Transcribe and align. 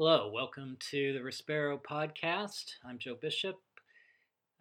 Hello, 0.00 0.30
welcome 0.32 0.76
to 0.90 1.12
the 1.12 1.18
Respero 1.18 1.76
podcast. 1.82 2.66
I'm 2.84 3.00
Joe 3.00 3.16
Bishop. 3.20 3.58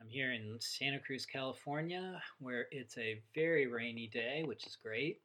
I'm 0.01 0.09
here 0.09 0.33
in 0.33 0.57
Santa 0.59 0.97
Cruz, 0.97 1.27
California, 1.27 2.19
where 2.39 2.65
it's 2.71 2.97
a 2.97 3.21
very 3.35 3.67
rainy 3.67 4.07
day, 4.07 4.41
which 4.47 4.65
is 4.65 4.79
great. 4.81 5.21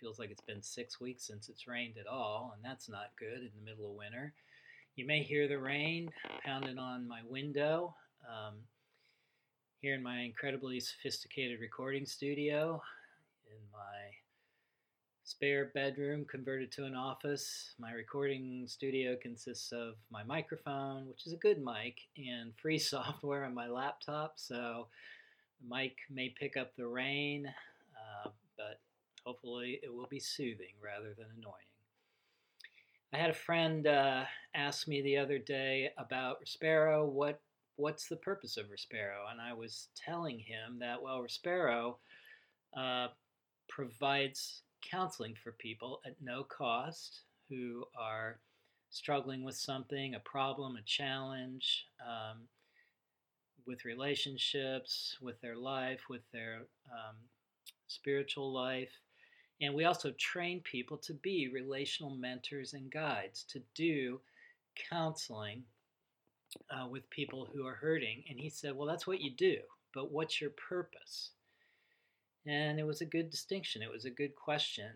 Feels 0.00 0.20
like 0.20 0.30
it's 0.30 0.40
been 0.40 0.62
six 0.62 1.00
weeks 1.00 1.26
since 1.26 1.48
it's 1.48 1.66
rained 1.66 1.96
at 1.98 2.06
all, 2.06 2.54
and 2.54 2.64
that's 2.64 2.88
not 2.88 3.10
good 3.18 3.40
in 3.40 3.50
the 3.56 3.68
middle 3.68 3.90
of 3.90 3.96
winter. 3.96 4.32
You 4.94 5.04
may 5.08 5.24
hear 5.24 5.48
the 5.48 5.58
rain 5.58 6.12
pounding 6.44 6.78
on 6.78 7.08
my 7.08 7.22
window. 7.28 7.96
Um, 8.28 8.58
here 9.80 9.96
in 9.96 10.04
my 10.04 10.20
incredibly 10.20 10.78
sophisticated 10.78 11.58
recording 11.58 12.06
studio, 12.06 12.80
in 13.48 13.58
my 13.72 13.97
spare 15.28 15.70
bedroom 15.74 16.24
converted 16.24 16.72
to 16.72 16.86
an 16.86 16.94
office. 16.94 17.74
My 17.78 17.92
recording 17.92 18.64
studio 18.66 19.14
consists 19.20 19.72
of 19.72 19.96
my 20.10 20.22
microphone, 20.22 21.06
which 21.06 21.26
is 21.26 21.34
a 21.34 21.36
good 21.36 21.62
mic, 21.62 21.98
and 22.16 22.54
free 22.56 22.78
software 22.78 23.44
on 23.44 23.52
my 23.52 23.68
laptop. 23.68 24.34
So 24.36 24.86
the 25.60 25.76
mic 25.76 25.96
may 26.10 26.30
pick 26.30 26.56
up 26.56 26.74
the 26.76 26.86
rain, 26.86 27.46
uh, 27.46 28.30
but 28.56 28.80
hopefully 29.22 29.80
it 29.82 29.94
will 29.94 30.06
be 30.06 30.18
soothing 30.18 30.72
rather 30.82 31.12
than 31.12 31.26
annoying. 31.36 31.68
I 33.12 33.18
had 33.18 33.28
a 33.28 33.34
friend 33.34 33.86
uh, 33.86 34.24
ask 34.54 34.88
me 34.88 35.02
the 35.02 35.18
other 35.18 35.38
day 35.38 35.90
about 35.98 36.38
Respero. 36.42 37.06
What 37.06 37.38
what's 37.76 38.08
the 38.08 38.16
purpose 38.16 38.56
of 38.56 38.66
Respero? 38.66 39.30
And 39.30 39.42
I 39.42 39.52
was 39.52 39.88
telling 39.94 40.38
him 40.38 40.78
that 40.78 41.02
well, 41.02 41.22
Respero 41.22 41.96
uh, 42.74 43.08
provides 43.68 44.62
counseling 44.90 45.34
for 45.42 45.52
people 45.52 46.00
at 46.06 46.16
no 46.22 46.44
cost 46.44 47.22
who 47.48 47.84
are 47.98 48.40
struggling 48.90 49.44
with 49.44 49.56
something, 49.56 50.14
a 50.14 50.20
problem, 50.20 50.76
a 50.76 50.82
challenge, 50.82 51.86
um, 52.00 52.38
with 53.66 53.84
relationships, 53.84 55.16
with 55.20 55.40
their 55.40 55.56
life, 55.56 56.00
with 56.08 56.22
their 56.32 56.62
um, 56.90 57.16
spiritual 57.86 58.52
life. 58.52 58.92
And 59.60 59.74
we 59.74 59.84
also 59.84 60.12
train 60.18 60.60
people 60.62 60.96
to 60.98 61.14
be 61.14 61.50
relational 61.52 62.16
mentors 62.16 62.74
and 62.74 62.90
guides, 62.90 63.44
to 63.50 63.60
do 63.74 64.20
counseling 64.90 65.64
uh, 66.70 66.86
with 66.88 67.10
people 67.10 67.48
who 67.52 67.66
are 67.66 67.74
hurting. 67.74 68.24
And 68.30 68.38
he 68.38 68.48
said, 68.48 68.74
Well, 68.74 68.88
that's 68.88 69.06
what 69.06 69.20
you 69.20 69.30
do, 69.36 69.58
but 69.94 70.12
what's 70.12 70.40
your 70.40 70.50
purpose? 70.50 71.32
And 72.48 72.80
it 72.80 72.86
was 72.86 73.02
a 73.02 73.06
good 73.06 73.28
distinction. 73.28 73.82
It 73.82 73.90
was 73.90 74.06
a 74.06 74.10
good 74.10 74.34
question. 74.34 74.90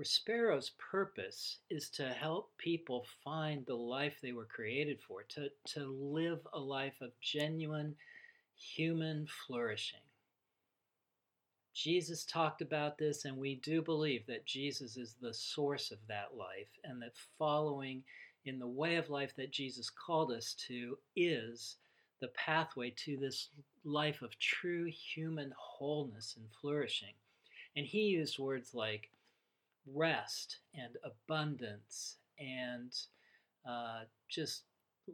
Respero's 0.00 0.70
purpose 0.78 1.58
is 1.68 1.90
to 1.90 2.08
help 2.08 2.50
people 2.58 3.06
find 3.24 3.66
the 3.66 3.74
life 3.74 4.14
they 4.22 4.32
were 4.32 4.44
created 4.44 5.00
for, 5.00 5.24
to, 5.30 5.48
to 5.66 5.86
live 5.86 6.38
a 6.52 6.58
life 6.58 7.00
of 7.00 7.10
genuine 7.20 7.96
human 8.56 9.26
flourishing. 9.26 10.00
Jesus 11.74 12.24
talked 12.24 12.62
about 12.62 12.98
this, 12.98 13.24
and 13.24 13.36
we 13.36 13.56
do 13.56 13.82
believe 13.82 14.24
that 14.26 14.46
Jesus 14.46 14.96
is 14.96 15.16
the 15.20 15.34
source 15.34 15.90
of 15.90 15.98
that 16.06 16.36
life, 16.36 16.70
and 16.84 17.02
that 17.02 17.16
following 17.36 18.04
in 18.44 18.60
the 18.60 18.66
way 18.66 18.94
of 18.94 19.10
life 19.10 19.34
that 19.36 19.50
Jesus 19.50 19.90
called 19.90 20.30
us 20.30 20.54
to 20.68 20.96
is 21.16 21.76
the 22.24 22.28
pathway 22.28 22.88
to 22.88 23.18
this 23.18 23.50
life 23.84 24.22
of 24.22 24.38
true 24.38 24.86
human 24.86 25.52
wholeness 25.58 26.36
and 26.38 26.46
flourishing. 26.58 27.12
And 27.76 27.84
he 27.84 28.04
used 28.04 28.38
words 28.38 28.72
like 28.72 29.10
rest 29.92 30.60
and 30.74 30.96
abundance 31.04 32.16
and 32.38 32.90
uh, 33.68 34.04
just 34.30 34.62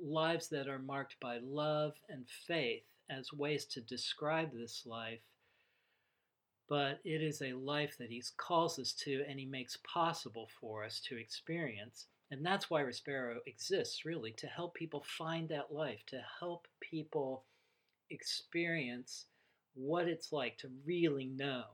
lives 0.00 0.48
that 0.50 0.68
are 0.68 0.78
marked 0.78 1.16
by 1.18 1.38
love 1.42 1.94
and 2.08 2.26
faith 2.46 2.84
as 3.10 3.32
ways 3.32 3.64
to 3.64 3.80
describe 3.80 4.52
this 4.52 4.84
life. 4.86 5.18
But 6.68 7.00
it 7.04 7.22
is 7.22 7.42
a 7.42 7.54
life 7.54 7.96
that 7.98 8.10
he 8.10 8.22
calls 8.36 8.78
us 8.78 8.92
to 9.04 9.24
and 9.28 9.40
he 9.40 9.46
makes 9.46 9.78
possible 9.82 10.48
for 10.60 10.84
us 10.84 11.00
to 11.08 11.16
experience. 11.18 12.06
And 12.30 12.46
that's 12.46 12.70
why 12.70 12.82
Respero 12.82 13.36
exists, 13.46 14.04
really, 14.04 14.32
to 14.32 14.46
help 14.46 14.74
people 14.74 15.04
find 15.18 15.48
that 15.48 15.72
life, 15.72 16.00
to 16.06 16.22
help 16.38 16.68
people 16.80 17.44
experience 18.10 19.26
what 19.74 20.06
it's 20.06 20.32
like 20.32 20.56
to 20.58 20.68
really 20.86 21.26
know, 21.26 21.64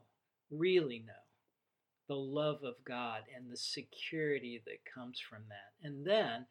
really 0.50 1.04
know 1.06 1.12
the 2.08 2.14
love 2.14 2.62
of 2.62 2.74
God 2.86 3.22
and 3.34 3.50
the 3.50 3.56
security 3.56 4.62
that 4.66 4.78
comes 4.94 5.20
from 5.20 5.42
that. 5.48 5.86
And 5.86 6.06
then 6.06 6.46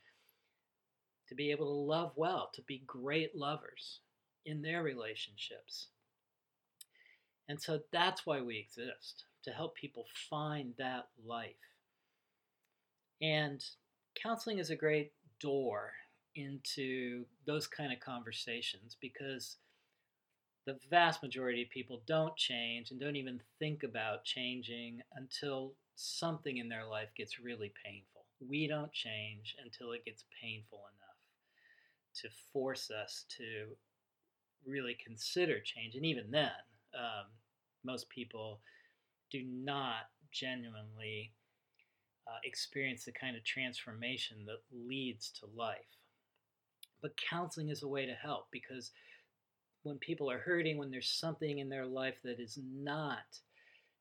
to 1.27 1.35
be 1.35 1.49
able 1.49 1.65
to 1.65 1.91
love 1.91 2.11
well, 2.15 2.51
to 2.53 2.61
be 2.63 2.83
great 2.85 3.35
lovers 3.35 4.01
in 4.45 4.61
their 4.61 4.83
relationships. 4.83 5.87
And 7.47 7.59
so 7.61 7.79
that's 7.91 8.25
why 8.25 8.41
we 8.41 8.57
exist, 8.57 9.23
to 9.43 9.51
help 9.51 9.75
people 9.75 10.05
find 10.29 10.73
that 10.77 11.07
life. 11.25 11.55
And 13.21 13.63
counseling 14.21 14.59
is 14.59 14.69
a 14.69 14.75
great 14.75 15.11
door 15.39 15.91
into 16.35 17.25
those 17.45 17.67
kind 17.67 17.93
of 17.93 17.99
conversations 17.99 18.97
because 18.99 19.57
the 20.65 20.77
vast 20.89 21.21
majority 21.21 21.61
of 21.61 21.69
people 21.69 22.01
don't 22.07 22.35
change 22.35 22.91
and 22.91 22.99
don't 22.99 23.15
even 23.15 23.39
think 23.59 23.83
about 23.83 24.23
changing 24.23 24.99
until 25.15 25.73
something 25.95 26.57
in 26.57 26.67
their 26.67 26.85
life 26.85 27.09
gets 27.15 27.39
really 27.39 27.71
painful. 27.83 28.25
We 28.39 28.67
don't 28.67 28.91
change 28.91 29.55
until 29.63 29.91
it 29.91 30.05
gets 30.05 30.25
painful 30.41 30.79
enough 30.79 31.15
to 32.21 32.29
force 32.51 32.89
us 32.91 33.25
to 33.37 33.75
really 34.65 34.97
consider 35.05 35.59
change. 35.59 35.95
And 35.95 36.05
even 36.05 36.31
then, 36.31 36.51
um, 36.97 37.27
most 37.83 38.09
people 38.09 38.61
do 39.31 39.43
not 39.43 40.09
genuinely 40.31 41.31
uh, 42.27 42.39
experience 42.43 43.05
the 43.05 43.11
kind 43.11 43.35
of 43.35 43.43
transformation 43.43 44.37
that 44.45 44.61
leads 44.71 45.31
to 45.39 45.47
life. 45.55 45.97
But 47.01 47.17
counseling 47.17 47.69
is 47.69 47.83
a 47.83 47.87
way 47.87 48.05
to 48.05 48.13
help 48.13 48.47
because 48.51 48.91
when 49.83 49.97
people 49.99 50.31
are 50.31 50.39
hurting, 50.39 50.77
when 50.77 50.89
there's 50.89 51.09
something 51.09 51.59
in 51.59 51.69
their 51.69 51.85
life 51.85 52.15
that 52.23 52.39
is 52.39 52.57
not 52.73 53.39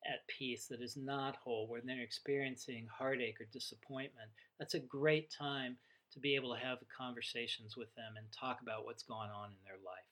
at 0.06 0.26
peace, 0.26 0.66
that 0.66 0.80
is 0.80 0.96
not 0.96 1.36
whole, 1.36 1.66
when 1.66 1.82
they're 1.84 2.00
experiencing 2.00 2.86
heartache 2.90 3.40
or 3.40 3.46
disappointment, 3.52 4.30
that's 4.58 4.74
a 4.74 4.80
great 4.80 5.30
time 5.30 5.76
to 6.12 6.20
be 6.20 6.34
able 6.34 6.54
to 6.54 6.60
have 6.60 6.78
conversations 6.96 7.76
with 7.76 7.94
them 7.96 8.14
and 8.16 8.26
talk 8.32 8.60
about 8.62 8.84
what's 8.84 9.02
going 9.02 9.30
on 9.30 9.50
in 9.50 9.56
their 9.64 9.78
life. 9.84 10.04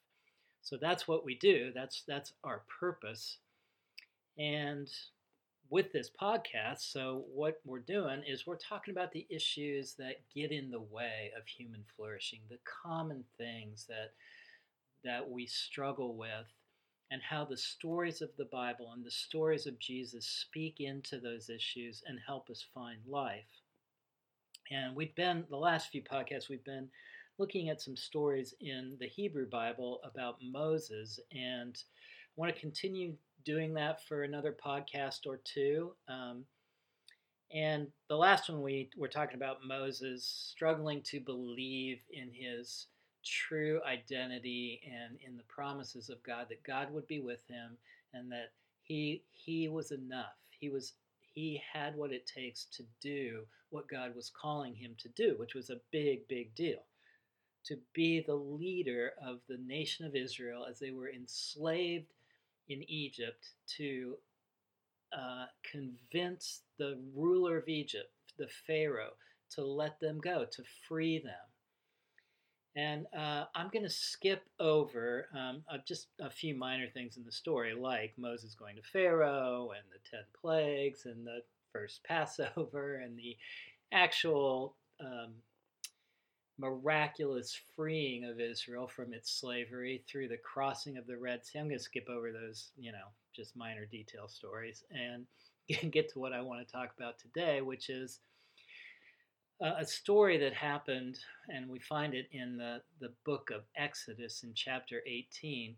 So 0.63 0.77
that's 0.77 1.09
what 1.09 1.25
we 1.25 1.37
do. 1.37 1.73
That's 1.75 2.03
that's 2.07 2.33
our 2.45 2.63
purpose. 2.81 3.39
And 4.39 4.89
with 5.73 5.91
this 5.91 6.11
podcast, 6.21 6.93
so 6.93 7.25
what 7.33 7.59
we're 7.65 7.79
doing 7.79 8.23
is 8.29 8.47
we're 8.47 8.59
talking 8.59 8.93
about 8.93 9.11
the 9.11 9.27
issues 9.31 9.95
that 9.95 10.17
get 10.35 10.53
in 10.53 10.71
the 10.71 10.83
way 10.83 11.33
of 11.35 11.47
human 11.47 11.83
flourishing, 11.97 12.41
the 12.51 12.59
common 12.85 13.25
things 13.39 13.87
that 13.89 14.13
that 15.03 15.31
we 15.31 15.47
struggle 15.47 16.15
with, 16.15 16.47
and 17.11 17.23
how 17.23 17.47
the 17.47 17.57
stories 17.57 18.21
of 18.21 18.29
the 18.37 18.45
Bible 18.53 18.93
and 18.95 19.03
the 19.03 19.11
stories 19.11 19.67
of 19.67 19.79
Jesus 19.79 20.27
speak 20.27 20.77
into 20.79 21.19
those 21.19 21.49
issues 21.49 22.03
and 22.07 22.19
help 22.27 22.51
us 22.51 22.67
find 22.75 22.99
life. 23.09 23.49
And 24.71 24.95
we've 24.95 25.15
been 25.15 25.45
the 25.49 25.57
last 25.57 25.89
few 25.89 26.03
podcasts 26.03 26.51
we've 26.51 26.65
been 26.65 26.91
looking 27.39 27.71
at 27.71 27.81
some 27.81 27.97
stories 27.97 28.53
in 28.61 28.99
the 29.01 29.09
Hebrew 29.09 29.49
Bible 29.49 30.01
about 30.05 30.37
Moses 30.43 31.19
and 31.33 31.83
I 32.33 32.41
want 32.41 32.55
to 32.55 32.61
continue 32.61 33.15
doing 33.45 33.75
that 33.75 34.07
for 34.07 34.23
another 34.23 34.53
podcast 34.65 35.27
or 35.27 35.41
two. 35.45 35.93
Um, 36.09 36.45
and 37.53 37.89
the 38.09 38.17
last 38.17 38.49
one 38.49 38.63
we 38.63 38.89
were 38.97 39.09
talking 39.09 39.37
about 39.37 39.67
Moses 39.67 40.25
struggling 40.25 41.03
to 41.03 41.21
believe 41.21 42.01
in 42.11 42.31
his 42.33 42.87
true 43.25 43.81
identity 43.87 44.81
and 44.85 45.19
in 45.27 45.37
the 45.37 45.43
promises 45.45 46.09
of 46.09 46.23
God 46.23 46.47
that 46.49 46.63
God 46.65 46.93
would 46.93 47.07
be 47.07 47.21
with 47.21 47.47
him 47.47 47.77
and 48.15 48.31
that 48.33 48.53
he 48.83 49.23
he 49.33 49.69
was 49.69 49.93
enough. 49.93 50.35
He 50.51 50.71
was 50.71 50.95
he 51.21 51.63
had 51.73 51.95
what 51.95 52.13
it 52.13 52.27
takes 52.27 52.65
to 52.77 52.83
do 53.01 53.43
what 53.71 53.89
God 53.89 54.15
was 54.15 54.31
calling 54.31 54.75
him 54.75 54.95
to 54.99 55.09
do, 55.11 55.35
which 55.39 55.55
was 55.55 55.71
a 55.71 55.81
big 55.91 56.27
big 56.29 56.55
deal. 56.55 56.83
To 57.67 57.79
be 57.93 58.21
the 58.21 58.35
leader 58.35 59.13
of 59.25 59.39
the 59.49 59.59
nation 59.59 60.05
of 60.05 60.17
Israel 60.17 60.67
as 60.69 60.79
they 60.79 60.91
were 60.91 61.11
enslaved 61.11 62.13
in 62.69 62.83
Egypt 62.89 63.51
to 63.77 64.17
uh, 65.13 65.47
convince 65.71 66.63
the 66.79 66.99
ruler 67.15 67.59
of 67.59 67.69
Egypt, 67.69 68.13
the 68.39 68.49
Pharaoh, 68.67 69.13
to 69.51 69.65
let 69.65 70.01
them 70.01 70.19
go, 70.21 70.47
to 70.51 70.63
free 70.89 71.19
them. 71.19 71.35
And 72.75 73.07
uh, 73.17 73.45
I'm 73.55 73.69
going 73.69 73.85
to 73.85 73.91
skip 73.91 74.45
over 74.59 75.29
um, 75.37 75.63
uh, 75.71 75.77
just 75.87 76.09
a 76.21 76.31
few 76.31 76.55
minor 76.55 76.89
things 76.89 77.19
in 77.19 77.25
the 77.25 77.33
story, 77.33 77.75
like 77.75 78.15
Moses 78.17 78.55
going 78.55 78.77
to 78.77 78.83
Pharaoh 78.83 79.73
and 79.77 79.85
the 79.93 79.99
10 80.11 80.21
plagues 80.41 81.05
and 81.05 81.27
the 81.27 81.41
first 81.73 82.03
Passover 82.09 82.97
and 82.97 83.19
the 83.19 83.37
actual 83.93 84.77
um, 85.01 85.35
miraculous 86.63 87.59
freeing 87.75 88.25
of 88.25 88.39
Israel 88.39 88.87
from 88.87 89.13
its 89.13 89.33
slavery 89.33 90.05
through 90.09 90.29
the 90.29 90.37
crossing 90.39 90.97
of 90.97 91.09
the 91.09 91.19
Red 91.19 91.45
Sea. 91.45 91.59
I'm 91.59 91.67
going 91.67 91.77
to 91.77 91.83
skip 91.83 92.09
over 92.09 92.31
those, 92.31 92.71
you 92.77 92.93
know, 92.93 93.09
just 93.35 93.57
minor 93.57 93.85
detail 93.85 94.29
stories 94.29 94.85
and 94.93 95.27
get 95.91 96.13
to 96.13 96.21
what 96.21 96.33
I 96.33 96.41
want 96.41 96.65
to 96.67 96.73
talk 96.73 96.91
about 96.97 97.19
today, 97.19 97.61
which 97.63 97.91
is 97.91 98.21
a 99.61 99.85
story 99.85 100.39
that 100.39 100.55
happened, 100.55 101.19
and 101.49 101.69
we 101.69 101.79
find 101.79 102.15
it 102.15 102.27
in 102.33 102.57
the, 102.57 102.81
the 103.01 103.13
book 103.25 103.51
of 103.55 103.63
Exodus 103.77 104.43
in 104.43 104.53
chapter 104.55 105.03
18, 105.07 105.77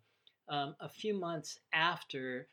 um, 0.48 0.74
a 0.80 0.88
few 0.88 1.14
months 1.14 1.58
after 1.72 2.48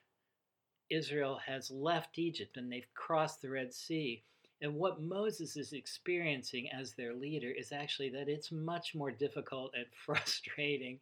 Israel 0.89 1.39
has 1.45 1.71
left 1.71 2.19
Egypt 2.19 2.57
and 2.57 2.71
they've 2.71 2.93
crossed 2.95 3.41
the 3.41 3.49
Red 3.49 3.73
Sea. 3.73 4.23
And 4.61 4.75
what 4.75 5.01
Moses 5.01 5.57
is 5.57 5.73
experiencing 5.73 6.69
as 6.71 6.93
their 6.93 7.13
leader 7.13 7.49
is 7.49 7.71
actually 7.71 8.09
that 8.09 8.29
it's 8.29 8.51
much 8.51 8.93
more 8.93 9.11
difficult 9.11 9.73
and 9.75 9.85
frustrating 10.05 10.99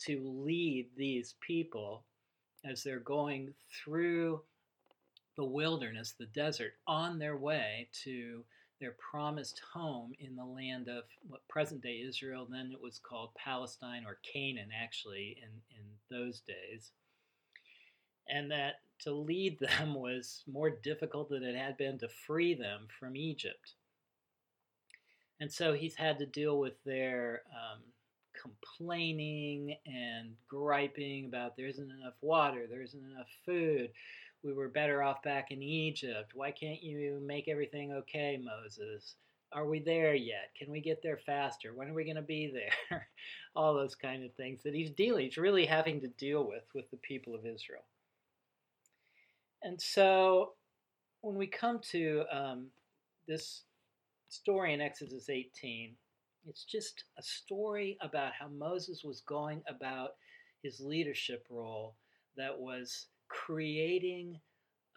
to 0.00 0.20
lead 0.24 0.88
these 0.96 1.34
people 1.40 2.04
as 2.64 2.82
they're 2.82 2.98
going 2.98 3.52
through 3.70 4.40
the 5.36 5.44
wilderness, 5.44 6.14
the 6.18 6.26
desert, 6.26 6.74
on 6.86 7.18
their 7.18 7.36
way 7.36 7.88
to 8.04 8.42
their 8.80 8.94
promised 9.10 9.60
home 9.72 10.12
in 10.18 10.34
the 10.36 10.44
land 10.44 10.88
of 10.88 11.04
what 11.28 11.46
present 11.48 11.82
day 11.82 12.02
Israel, 12.06 12.46
then 12.50 12.70
it 12.72 12.80
was 12.80 12.98
called 12.98 13.30
Palestine 13.34 14.04
or 14.06 14.18
Canaan, 14.22 14.70
actually, 14.74 15.38
in, 15.42 15.50
in 15.76 15.84
those 16.10 16.40
days. 16.40 16.90
And 18.28 18.50
that 18.50 18.80
to 19.04 19.12
lead 19.12 19.58
them 19.58 19.94
was 20.00 20.42
more 20.50 20.70
difficult 20.70 21.30
than 21.30 21.42
it 21.42 21.56
had 21.56 21.76
been 21.76 21.98
to 21.98 22.08
free 22.08 22.54
them 22.54 22.88
from 22.98 23.16
Egypt. 23.16 23.74
And 25.40 25.50
so 25.50 25.72
he's 25.72 25.96
had 25.96 26.18
to 26.18 26.26
deal 26.26 26.58
with 26.58 26.74
their 26.84 27.42
um, 27.50 27.80
complaining 28.40 29.76
and 29.86 30.34
griping 30.48 31.26
about 31.26 31.56
there 31.56 31.66
isn't 31.66 31.90
enough 31.90 32.14
water, 32.20 32.66
there 32.68 32.82
isn't 32.82 33.10
enough 33.12 33.28
food, 33.44 33.90
we 34.44 34.52
were 34.52 34.68
better 34.68 35.02
off 35.02 35.22
back 35.22 35.50
in 35.50 35.62
Egypt. 35.62 36.32
Why 36.34 36.50
can't 36.50 36.82
you 36.82 37.20
make 37.26 37.48
everything 37.48 37.92
okay, 37.92 38.38
Moses? 38.42 39.14
Are 39.52 39.66
we 39.66 39.80
there 39.80 40.14
yet? 40.14 40.50
Can 40.58 40.70
we 40.70 40.80
get 40.80 41.02
there 41.02 41.18
faster? 41.24 41.72
When 41.74 41.88
are 41.88 41.94
we 41.94 42.04
going 42.04 42.16
to 42.16 42.22
be 42.22 42.52
there? 42.52 43.08
All 43.56 43.74
those 43.74 43.94
kind 43.94 44.22
of 44.24 44.34
things 44.34 44.62
that 44.62 44.74
he's 44.74 44.90
dealing, 44.90 45.24
he's 45.24 45.38
really 45.38 45.64
having 45.64 46.00
to 46.00 46.08
deal 46.08 46.46
with 46.46 46.64
with 46.74 46.90
the 46.90 46.98
people 46.98 47.34
of 47.34 47.46
Israel. 47.46 47.84
And 49.64 49.80
so 49.80 50.52
when 51.22 51.36
we 51.36 51.46
come 51.46 51.80
to 51.90 52.24
um, 52.30 52.66
this 53.26 53.62
story 54.28 54.74
in 54.74 54.80
Exodus 54.82 55.30
18, 55.30 55.96
it's 56.46 56.64
just 56.64 57.04
a 57.18 57.22
story 57.22 57.96
about 58.02 58.32
how 58.38 58.48
Moses 58.48 59.02
was 59.02 59.22
going 59.22 59.62
about 59.66 60.10
his 60.62 60.80
leadership 60.80 61.46
role 61.48 61.96
that 62.36 62.58
was 62.58 63.06
creating 63.28 64.38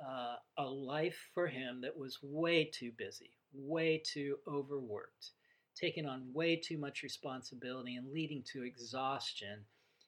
uh, 0.06 0.36
a 0.58 0.66
life 0.66 1.18
for 1.34 1.48
him 1.48 1.80
that 1.82 1.98
was 1.98 2.20
way 2.22 2.66
too 2.66 2.92
busy, 2.98 3.32
way 3.54 4.04
too 4.06 4.36
overworked, 4.48 5.32
taking 5.80 6.06
on 6.06 6.30
way 6.34 6.58
too 6.58 6.78
much 6.78 7.04
responsibility 7.04 7.96
and 7.96 8.12
leading 8.12 8.44
to 8.52 8.64
exhaustion. 8.64 9.64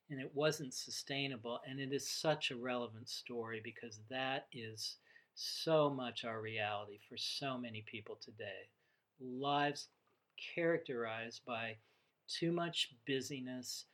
And 0.09 0.19
it 0.19 0.31
wasn't 0.33 0.73
sustainable. 0.73 1.59
And 1.67 1.79
it 1.79 1.93
is 1.93 2.09
such 2.09 2.51
a 2.51 2.55
relevant 2.55 3.09
story 3.09 3.61
because 3.63 3.99
that 4.09 4.47
is 4.53 4.97
so 5.35 5.89
much 5.89 6.25
our 6.25 6.41
reality 6.41 6.99
for 7.07 7.17
so 7.17 7.57
many 7.57 7.83
people 7.85 8.17
today. 8.19 8.67
Lives 9.21 9.87
characterized 10.55 11.41
by 11.45 11.75
too 12.27 12.51
much 12.51 12.89
busyness, 13.05 13.85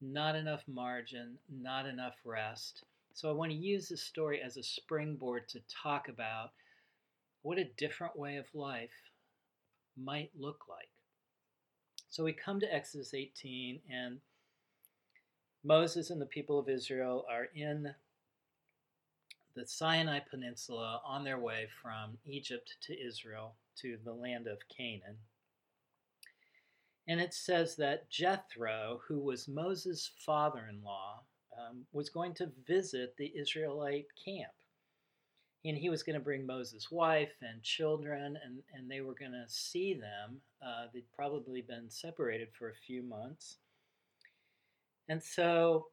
not 0.00 0.36
enough 0.36 0.62
margin, 0.66 1.36
not 1.50 1.86
enough 1.86 2.14
rest 2.24 2.84
so 3.14 3.28
I 3.28 3.32
want 3.32 3.52
to 3.52 3.56
use 3.56 3.88
this 3.88 4.02
story 4.02 4.42
as 4.42 4.56
a 4.56 4.62
springboard 4.62 5.48
to 5.50 5.60
talk 5.82 6.08
about 6.08 6.50
what 7.42 7.58
a 7.58 7.70
different 7.76 8.18
way 8.18 8.36
of 8.36 8.52
life 8.54 8.90
might 9.96 10.30
look 10.36 10.64
like. 10.68 10.88
So 12.10 12.24
we 12.24 12.32
come 12.32 12.58
to 12.58 12.74
Exodus 12.74 13.14
18, 13.14 13.78
and 13.88 14.18
Moses 15.64 16.10
and 16.10 16.20
the 16.20 16.26
people 16.26 16.58
of 16.58 16.68
Israel 16.68 17.24
are 17.30 17.48
in 17.54 17.94
the 19.56 19.66
Sinai 19.66 20.20
Peninsula 20.30 21.00
on 21.06 21.24
their 21.24 21.38
way 21.38 21.68
from 21.82 22.18
Egypt 22.26 22.76
to 22.82 22.94
Israel 22.94 23.54
to 23.80 23.96
the 24.04 24.12
land 24.12 24.46
of 24.46 24.58
Canaan. 24.68 25.16
And 27.08 27.20
it 27.20 27.32
says 27.32 27.76
that 27.76 28.10
Jethro, 28.10 29.00
who 29.08 29.20
was 29.20 29.48
Moses' 29.48 30.10
father 30.18 30.66
in 30.70 30.82
law, 30.82 31.22
um, 31.58 31.86
was 31.92 32.10
going 32.10 32.34
to 32.34 32.52
visit 32.66 33.14
the 33.16 33.32
Israelite 33.34 34.06
camp. 34.22 34.52
And 35.64 35.78
he 35.78 35.88
was 35.88 36.02
going 36.02 36.18
to 36.18 36.24
bring 36.24 36.44
Moses' 36.46 36.90
wife 36.90 37.32
and 37.40 37.62
children, 37.62 38.38
and, 38.44 38.58
and 38.74 38.90
they 38.90 39.00
were 39.00 39.14
going 39.14 39.32
to 39.32 39.44
see 39.48 39.94
them. 39.94 40.40
Uh, 40.62 40.86
they'd 40.92 41.10
probably 41.14 41.62
been 41.62 41.88
separated 41.88 42.48
for 42.58 42.68
a 42.68 42.74
few 42.86 43.02
months. 43.02 43.58
And 45.08 45.22
so 45.22 45.88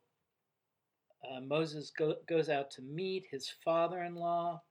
uh, 1.30 1.42
Moses 1.42 1.92
go, 1.98 2.16
goes 2.28 2.50
out 2.50 2.72
to 2.72 2.82
meet 2.82 3.26
his 3.30 3.52
father 3.64 4.04
in 4.04 4.16
law 4.16 4.62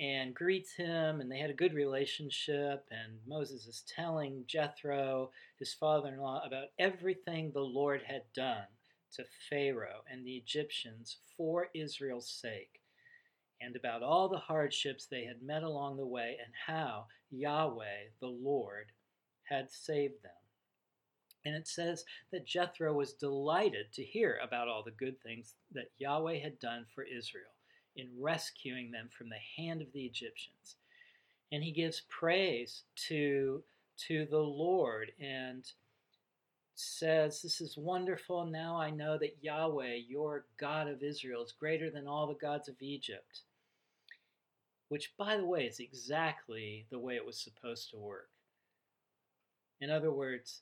and 0.00 0.34
greets 0.34 0.74
him, 0.74 1.20
and 1.20 1.30
they 1.30 1.38
had 1.38 1.50
a 1.50 1.54
good 1.54 1.74
relationship. 1.74 2.86
And 2.90 3.18
Moses 3.26 3.66
is 3.66 3.82
telling 3.92 4.44
Jethro, 4.46 5.30
his 5.58 5.74
father 5.74 6.08
in 6.08 6.20
law, 6.20 6.42
about 6.46 6.68
everything 6.78 7.50
the 7.50 7.60
Lord 7.60 8.02
had 8.06 8.22
done 8.34 8.66
to 9.14 9.24
Pharaoh 9.48 10.02
and 10.10 10.24
the 10.24 10.36
Egyptians 10.36 11.16
for 11.36 11.68
Israel's 11.74 12.30
sake, 12.30 12.80
and 13.60 13.74
about 13.74 14.02
all 14.02 14.28
the 14.28 14.38
hardships 14.38 15.06
they 15.06 15.24
had 15.24 15.42
met 15.42 15.62
along 15.64 15.96
the 15.96 16.06
way, 16.06 16.36
and 16.44 16.52
how 16.66 17.06
Yahweh, 17.30 18.10
the 18.20 18.28
Lord, 18.28 18.92
had 19.44 19.70
saved 19.70 20.22
them. 20.22 20.37
And 21.48 21.56
it 21.56 21.66
says 21.66 22.04
that 22.30 22.46
Jethro 22.46 22.92
was 22.92 23.14
delighted 23.14 23.90
to 23.94 24.04
hear 24.04 24.38
about 24.42 24.68
all 24.68 24.82
the 24.82 24.90
good 24.90 25.18
things 25.22 25.54
that 25.72 25.90
Yahweh 25.96 26.40
had 26.40 26.58
done 26.58 26.84
for 26.94 27.04
Israel 27.04 27.54
in 27.96 28.10
rescuing 28.20 28.90
them 28.90 29.08
from 29.10 29.30
the 29.30 29.40
hand 29.56 29.80
of 29.80 29.90
the 29.94 30.04
Egyptians. 30.04 30.76
And 31.50 31.64
he 31.64 31.72
gives 31.72 32.02
praise 32.10 32.82
to, 33.08 33.62
to 34.08 34.26
the 34.26 34.38
Lord 34.38 35.12
and 35.18 35.64
says, 36.74 37.40
This 37.40 37.62
is 37.62 37.78
wonderful. 37.78 38.44
Now 38.44 38.78
I 38.78 38.90
know 38.90 39.16
that 39.16 39.38
Yahweh, 39.40 39.94
your 40.06 40.44
God 40.60 40.86
of 40.86 41.02
Israel, 41.02 41.42
is 41.42 41.52
greater 41.58 41.90
than 41.90 42.06
all 42.06 42.26
the 42.26 42.34
gods 42.34 42.68
of 42.68 42.76
Egypt. 42.82 43.40
Which, 44.90 45.14
by 45.16 45.38
the 45.38 45.46
way, 45.46 45.64
is 45.64 45.80
exactly 45.80 46.84
the 46.90 46.98
way 46.98 47.16
it 47.16 47.24
was 47.24 47.40
supposed 47.40 47.90
to 47.92 47.96
work. 47.96 48.28
In 49.80 49.90
other 49.90 50.12
words, 50.12 50.60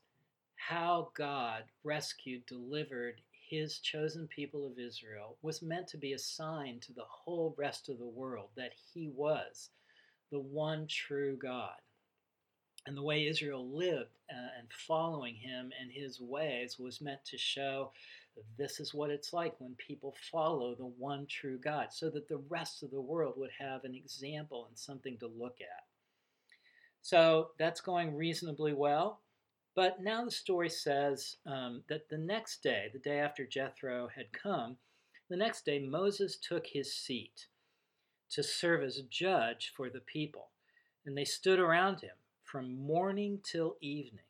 how 0.56 1.10
God 1.14 1.64
rescued, 1.84 2.46
delivered 2.46 3.20
his 3.48 3.78
chosen 3.78 4.26
people 4.26 4.66
of 4.66 4.78
Israel 4.78 5.36
was 5.42 5.62
meant 5.62 5.86
to 5.88 5.96
be 5.96 6.14
a 6.14 6.18
sign 6.18 6.80
to 6.80 6.92
the 6.92 7.04
whole 7.06 7.54
rest 7.56 7.88
of 7.88 7.98
the 7.98 8.06
world 8.06 8.48
that 8.56 8.72
he 8.92 9.08
was 9.14 9.70
the 10.32 10.40
one 10.40 10.86
true 10.88 11.36
God 11.40 11.76
and 12.86 12.96
the 12.96 13.02
way 13.02 13.26
Israel 13.26 13.68
lived 13.68 14.18
uh, 14.30 14.58
and 14.58 14.68
following 14.86 15.34
him 15.34 15.72
and 15.80 15.90
his 15.90 16.20
ways 16.20 16.78
was 16.78 17.00
meant 17.00 17.24
to 17.26 17.38
show 17.38 17.92
this 18.58 18.80
is 18.80 18.94
what 18.94 19.10
it's 19.10 19.32
like 19.32 19.54
when 19.58 19.74
people 19.76 20.14
follow 20.30 20.74
the 20.74 20.86
one 20.86 21.26
true 21.26 21.58
God, 21.58 21.88
so 21.90 22.10
that 22.10 22.28
the 22.28 22.42
rest 22.48 22.82
of 22.82 22.90
the 22.90 23.00
world 23.00 23.34
would 23.36 23.50
have 23.58 23.84
an 23.84 23.94
example 23.94 24.66
and 24.68 24.78
something 24.78 25.16
to 25.18 25.26
look 25.26 25.56
at. 25.60 25.84
So 27.00 27.50
that's 27.58 27.80
going 27.80 28.14
reasonably 28.14 28.72
well. 28.72 29.20
But 29.76 30.02
now 30.02 30.24
the 30.24 30.30
story 30.30 30.70
says 30.70 31.36
um, 31.44 31.82
that 31.88 32.08
the 32.08 32.16
next 32.16 32.62
day, 32.62 32.88
the 32.90 32.98
day 32.98 33.20
after 33.20 33.46
Jethro 33.46 34.08
had 34.08 34.32
come, 34.32 34.78
the 35.28 35.36
next 35.36 35.66
day 35.66 35.78
Moses 35.78 36.36
took 36.36 36.66
his 36.66 36.92
seat 36.92 37.46
to 38.30 38.42
serve 38.42 38.82
as 38.82 39.02
judge 39.10 39.72
for 39.76 39.90
the 39.90 40.00
people. 40.00 40.48
And 41.04 41.16
they 41.16 41.26
stood 41.26 41.58
around 41.58 42.00
him 42.00 42.16
from 42.42 42.86
morning 42.86 43.40
till 43.44 43.76
evening. 43.82 44.24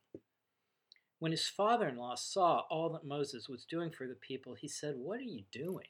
When 1.21 1.31
his 1.31 1.47
father 1.49 1.89
in 1.89 1.97
law 1.97 2.17
saw 2.17 2.65
all 2.69 2.91
that 2.91 3.05
Moses 3.05 3.49
was 3.49 3.65
doing 3.65 3.91
for 3.91 4.09
the 4.09 4.15
people, 4.15 4.55
he 4.55 4.69
said, 4.69 4.97
What 4.97 5.21
are 5.21 5.23
you 5.23 5.45
doing? 5.53 5.87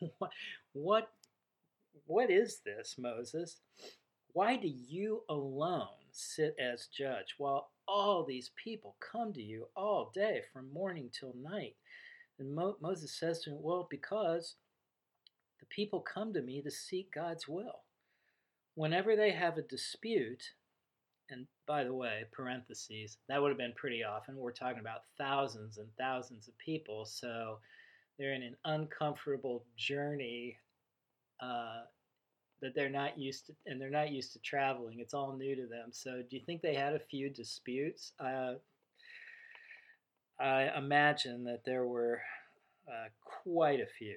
what, 0.18 0.30
what, 0.72 1.10
what 2.06 2.30
is 2.30 2.60
this, 2.64 2.96
Moses? 2.98 3.60
Why 4.32 4.56
do 4.56 4.68
you 4.68 5.22
alone 5.28 5.88
sit 6.12 6.56
as 6.58 6.88
judge 6.88 7.34
while 7.38 7.70
all 7.86 8.24
these 8.24 8.50
people 8.62 8.96
come 9.00 9.32
to 9.32 9.42
you 9.42 9.68
all 9.76 10.10
day 10.14 10.42
from 10.52 10.72
morning 10.72 11.10
till 11.12 11.34
night? 11.36 11.76
And 12.38 12.54
Mo- 12.54 12.76
Moses 12.80 13.12
says 13.12 13.40
to 13.42 13.50
him, 13.50 13.62
Well, 13.62 13.88
because 13.90 14.56
the 15.60 15.66
people 15.66 16.00
come 16.00 16.32
to 16.34 16.42
me 16.42 16.62
to 16.62 16.70
seek 16.70 17.12
God's 17.12 17.48
will. 17.48 17.80
Whenever 18.74 19.16
they 19.16 19.32
have 19.32 19.58
a 19.58 19.62
dispute, 19.62 20.42
and 21.30 21.46
by 21.66 21.84
the 21.84 21.94
way, 21.94 22.24
parentheses, 22.32 23.18
that 23.28 23.40
would 23.42 23.48
have 23.50 23.58
been 23.58 23.74
pretty 23.76 24.04
often. 24.04 24.36
We're 24.36 24.52
talking 24.52 24.80
about 24.80 25.02
thousands 25.18 25.78
and 25.78 25.88
thousands 25.98 26.48
of 26.48 26.56
people, 26.58 27.04
so 27.04 27.58
they're 28.18 28.34
in 28.34 28.42
an 28.42 28.56
uncomfortable 28.64 29.64
journey 29.76 30.58
uh, 31.40 31.82
that 32.60 32.74
they're 32.74 32.88
not 32.88 33.18
used 33.18 33.46
to, 33.46 33.52
and 33.66 33.80
they're 33.80 33.90
not 33.90 34.10
used 34.10 34.32
to 34.32 34.38
traveling. 34.40 34.98
It's 35.00 35.14
all 35.14 35.36
new 35.36 35.54
to 35.56 35.66
them. 35.66 35.88
So, 35.92 36.22
do 36.28 36.36
you 36.36 36.42
think 36.44 36.62
they 36.62 36.74
had 36.74 36.94
a 36.94 36.98
few 36.98 37.30
disputes? 37.30 38.12
Uh, 38.18 38.54
I 40.40 40.70
imagine 40.76 41.44
that 41.44 41.64
there 41.64 41.86
were 41.86 42.20
uh, 42.88 43.08
quite 43.24 43.80
a 43.80 43.86
few. 43.86 44.16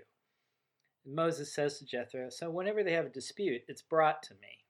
Moses 1.05 1.53
says 1.53 1.79
to 1.79 1.85
Jethro, 1.85 2.29
So, 2.29 2.49
whenever 2.49 2.83
they 2.83 2.93
have 2.93 3.05
a 3.05 3.09
dispute, 3.09 3.63
it's 3.67 3.81
brought 3.81 4.23
to 4.23 4.33
me 4.35 4.61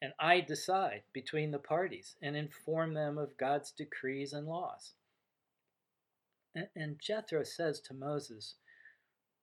and 0.00 0.12
I 0.18 0.40
decide 0.40 1.02
between 1.12 1.50
the 1.50 1.58
parties 1.58 2.16
and 2.22 2.36
inform 2.36 2.94
them 2.94 3.18
of 3.18 3.36
God's 3.36 3.72
decrees 3.72 4.32
and 4.32 4.46
laws. 4.46 4.92
And, 6.54 6.68
and 6.76 7.00
Jethro 7.00 7.42
says 7.42 7.80
to 7.80 7.94
Moses, 7.94 8.54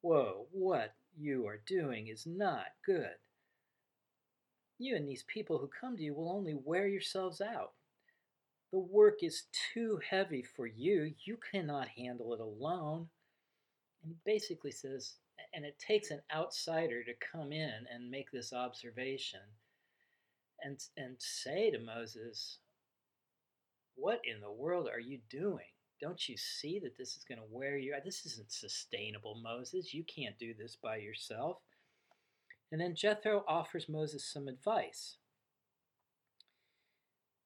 Whoa, 0.01 0.47
what 0.51 0.93
you 1.17 1.45
are 1.47 1.59
doing 1.65 2.07
is 2.07 2.25
not 2.25 2.67
good. 2.85 3.15
You 4.77 4.95
and 4.95 5.07
these 5.07 5.23
people 5.23 5.57
who 5.57 5.69
come 5.79 5.95
to 5.97 6.03
you 6.03 6.13
will 6.13 6.31
only 6.31 6.53
wear 6.53 6.87
yourselves 6.87 7.41
out. 7.41 7.73
The 8.71 8.79
work 8.79 9.23
is 9.23 9.43
too 9.73 9.99
heavy 10.09 10.43
for 10.43 10.67
you. 10.67 11.13
You 11.23 11.37
cannot 11.51 11.87
handle 11.87 12.33
it 12.33 12.41
alone. 12.41 13.07
And 14.03 14.11
he 14.11 14.17
basically 14.25 14.71
says, 14.71 15.13
and 15.53 15.65
it 15.65 15.79
takes 15.79 16.11
an 16.11 16.21
outsider 16.33 17.03
to 17.03 17.13
come 17.31 17.51
in 17.51 17.85
and 17.93 18.09
make 18.09 18.31
this 18.31 18.51
observation 18.51 19.39
and, 20.61 20.79
and 20.97 21.15
say 21.19 21.71
to 21.71 21.79
Moses, 21.79 22.59
What 23.95 24.21
in 24.23 24.41
the 24.41 24.51
world 24.51 24.87
are 24.87 24.99
you 24.99 25.19
doing? 25.29 25.65
Don't 26.01 26.27
you 26.27 26.35
see 26.37 26.79
that 26.79 26.97
this 26.97 27.15
is 27.15 27.23
going 27.23 27.39
to 27.39 27.47
wear 27.49 27.77
you 27.77 27.93
out? 27.95 28.03
This 28.03 28.25
isn't 28.25 28.51
sustainable, 28.51 29.39
Moses. 29.41 29.93
You 29.93 30.03
can't 30.03 30.37
do 30.37 30.53
this 30.53 30.75
by 30.75 30.97
yourself. 30.97 31.57
And 32.71 32.81
then 32.81 32.95
Jethro 32.95 33.43
offers 33.47 33.87
Moses 33.87 34.23
some 34.25 34.47
advice. 34.47 35.17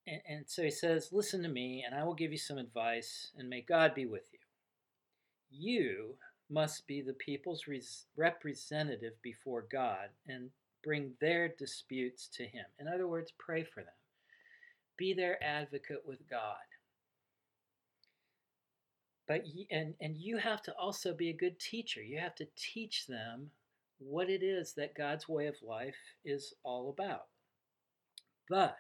And, 0.08 0.22
and, 0.28 0.46
so 0.48 0.64
he 0.64 0.72
says, 0.72 1.10
Listen 1.12 1.44
to 1.44 1.50
me, 1.50 1.84
and 1.86 1.94
I 1.94 2.04
will 2.04 2.16
give 2.16 2.32
you 2.32 2.38
some 2.38 2.58
advice, 2.58 3.32
and 3.38 3.50
may 3.50 3.62
God 3.62 3.94
be 3.94 4.06
with 4.06 4.28
you. 4.32 4.40
You 5.52 6.16
must 6.50 6.88
be 6.88 7.02
the 7.02 7.14
people's 7.14 7.68
res- 7.68 8.06
representative 8.16 9.14
before 9.22 9.66
God, 9.72 10.10
and 10.28 10.50
bring 10.84 11.12
their 11.20 11.48
disputes 11.48 12.28
to 12.36 12.44
Him. 12.44 12.66
In 12.80 12.88
other 12.88 13.08
words, 13.08 13.34
pray 13.38 13.64
for 13.64 13.82
them. 13.82 13.94
Be 14.98 15.14
their 15.14 15.42
advocate 15.44 16.04
with 16.06 16.28
God. 16.30 16.56
But 19.28 19.44
and 19.70 19.94
and 20.02 20.18
you 20.18 20.38
have 20.38 20.64
to 20.64 20.74
also 20.76 21.14
be 21.14 21.30
a 21.30 21.34
good 21.34 21.60
teacher. 21.60 22.02
You 22.02 22.18
have 22.18 22.34
to 22.36 22.48
teach 22.56 23.06
them 23.06 23.52
what 24.00 24.30
it 24.30 24.44
is 24.44 24.74
that 24.74 24.96
God's 24.96 25.28
way 25.28 25.48
of 25.48 25.56
life 25.62 25.96
is 26.26 26.54
all 26.64 26.90
about. 26.90 27.28
But 28.50 28.78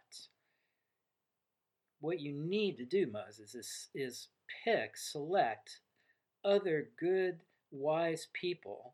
what 2.00 2.20
you 2.20 2.34
need 2.34 2.78
to 2.78 2.86
do, 2.86 3.08
Moses, 3.12 3.54
is, 3.54 3.90
is 3.94 4.28
pick, 4.64 4.98
select 4.98 5.82
other 6.44 6.90
good, 7.00 7.40
wise 7.72 8.28
people 8.34 8.94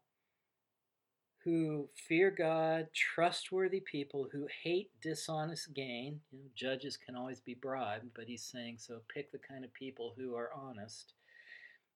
who 1.44 1.88
fear 2.08 2.32
God, 2.32 2.88
trustworthy 2.94 3.80
people 3.80 4.28
who 4.32 4.48
hate 4.64 4.90
dishonest 5.00 5.74
gain. 5.76 6.20
You 6.32 6.40
know, 6.40 6.46
judges 6.56 6.98
can 6.98 7.16
always 7.16 7.40
be 7.40 7.54
bribed, 7.54 8.08
but 8.16 8.26
he's 8.26 8.44
saying 8.44 8.78
so 8.80 9.02
pick 9.14 9.32
the 9.32 9.38
kind 9.38 9.64
of 9.64 9.72
people 9.74 10.16
who 10.18 10.36
are 10.36 10.50
honest. 10.56 11.14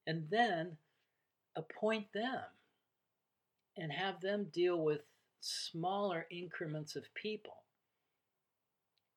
And 0.05 0.27
then 0.29 0.77
appoint 1.55 2.13
them 2.13 2.43
and 3.79 3.91
have 3.91 4.19
them 4.21 4.47
deal 4.53 4.83
with 4.83 5.01
smaller 5.41 6.25
increments 6.31 6.95
of 6.95 7.13
people. 7.13 7.63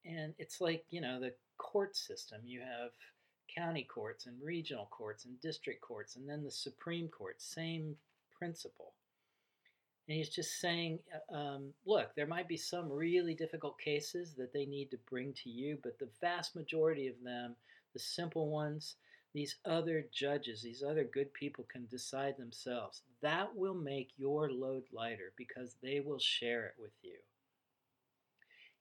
And 0.05 0.35
it's 0.39 0.61
like, 0.61 0.85
you 0.91 1.01
know, 1.01 1.21
the 1.21 1.33
court 1.59 1.97
system. 1.97 2.41
You 2.45 2.61
have 2.61 2.91
county 3.55 3.85
courts 3.85 4.27
and 4.27 4.37
regional 4.43 4.89
courts 4.91 5.25
and 5.25 5.41
district 5.41 5.81
courts, 5.83 6.17
and 6.17 6.29
then 6.29 6.43
the 6.43 6.51
Supreme 6.51 7.09
Court, 7.09 7.41
same 7.41 7.97
principle 8.37 8.93
and 10.09 10.17
he's 10.17 10.29
just 10.29 10.61
saying, 10.61 10.99
uh, 11.15 11.35
um, 11.35 11.73
look, 11.87 12.15
there 12.15 12.27
might 12.27 12.49
be 12.49 12.57
some 12.57 12.91
really 12.91 13.35
difficult 13.35 13.79
cases 13.79 14.35
that 14.35 14.53
they 14.53 14.67
need 14.67 14.91
to 14.91 14.99
bring 15.09 15.33
to 15.45 15.51
you, 15.51 15.79
but 15.83 15.99
the 15.99 16.09
vast 16.21 16.57
majority 16.57 17.07
of 17.07 17.15
them, 17.23 17.55
the 17.93 18.01
simple 18.01 18.49
ones, 18.49 18.97
these 19.35 19.57
other 19.65 20.07
judges, 20.13 20.63
these 20.63 20.83
other 20.83 21.05
good 21.05 21.33
people 21.33 21.67
can 21.71 21.87
decide 21.87 22.37
themselves. 22.37 23.03
That 23.23 23.57
will 23.57 23.75
make 23.75 24.11
your 24.17 24.51
load 24.51 24.85
lighter 24.93 25.33
because 25.37 25.77
they 25.83 26.01
will 26.01 26.19
share 26.19 26.67
it 26.67 26.75
with 26.79 26.93
you. 27.03 27.17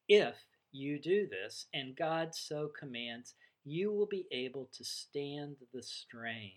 If 0.08 0.36
you 0.72 1.00
do 1.00 1.28
this, 1.28 1.68
and 1.74 1.96
God 1.96 2.36
so 2.36 2.70
commands, 2.78 3.34
you 3.64 3.92
will 3.92 4.08
be 4.08 4.26
able 4.32 4.70
to 4.74 4.84
stand 4.84 5.58
the 5.74 5.84
strain 5.84 6.54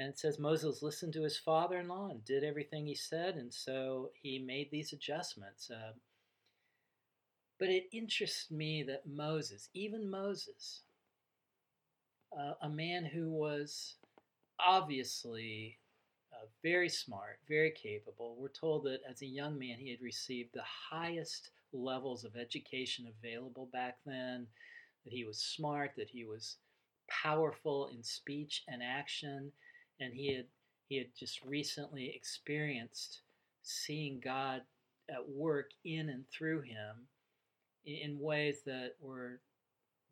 and 0.00 0.08
it 0.08 0.18
says 0.18 0.38
Moses 0.38 0.82
listened 0.82 1.12
to 1.12 1.24
his 1.24 1.36
father 1.36 1.78
in 1.78 1.88
law 1.88 2.08
and 2.08 2.24
did 2.24 2.42
everything 2.42 2.86
he 2.86 2.94
said, 2.94 3.34
and 3.34 3.52
so 3.52 4.10
he 4.22 4.38
made 4.38 4.70
these 4.70 4.94
adjustments. 4.94 5.70
Uh, 5.70 5.92
but 7.58 7.68
it 7.68 7.84
interests 7.92 8.50
me 8.50 8.82
that 8.84 9.06
Moses, 9.06 9.68
even 9.74 10.08
Moses, 10.10 10.80
uh, 12.38 12.54
a 12.62 12.68
man 12.68 13.04
who 13.04 13.30
was 13.30 13.94
obviously 14.58 15.78
uh, 16.32 16.46
very 16.62 16.88
smart, 16.88 17.38
very 17.48 17.70
capable, 17.70 18.36
we're 18.38 18.48
told 18.48 18.84
that 18.84 19.00
as 19.08 19.22
a 19.22 19.26
young 19.26 19.58
man 19.58 19.78
he 19.78 19.90
had 19.90 20.00
received 20.00 20.50
the 20.52 20.62
highest 20.90 21.50
levels 21.72 22.24
of 22.24 22.36
education 22.36 23.06
available 23.18 23.68
back 23.72 23.98
then, 24.04 24.46
that 25.04 25.12
he 25.12 25.24
was 25.24 25.38
smart, 25.38 25.92
that 25.96 26.08
he 26.08 26.24
was 26.24 26.56
powerful 27.08 27.88
in 27.92 28.02
speech 28.02 28.62
and 28.68 28.82
action 28.82 29.50
and 30.00 30.14
he 30.14 30.34
had 30.34 30.46
he 30.88 30.96
had 30.96 31.08
just 31.16 31.40
recently 31.44 32.12
experienced 32.14 33.20
seeing 33.62 34.20
God 34.20 34.62
at 35.08 35.28
work 35.28 35.70
in 35.84 36.08
and 36.08 36.24
through 36.30 36.62
him 36.62 37.06
in 37.86 38.18
ways 38.18 38.62
that 38.66 38.94
were 39.00 39.40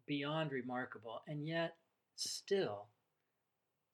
beyond 0.07 0.53
remarkable. 0.53 1.23
And 1.27 1.47
yet 1.47 1.75
still 2.19 2.87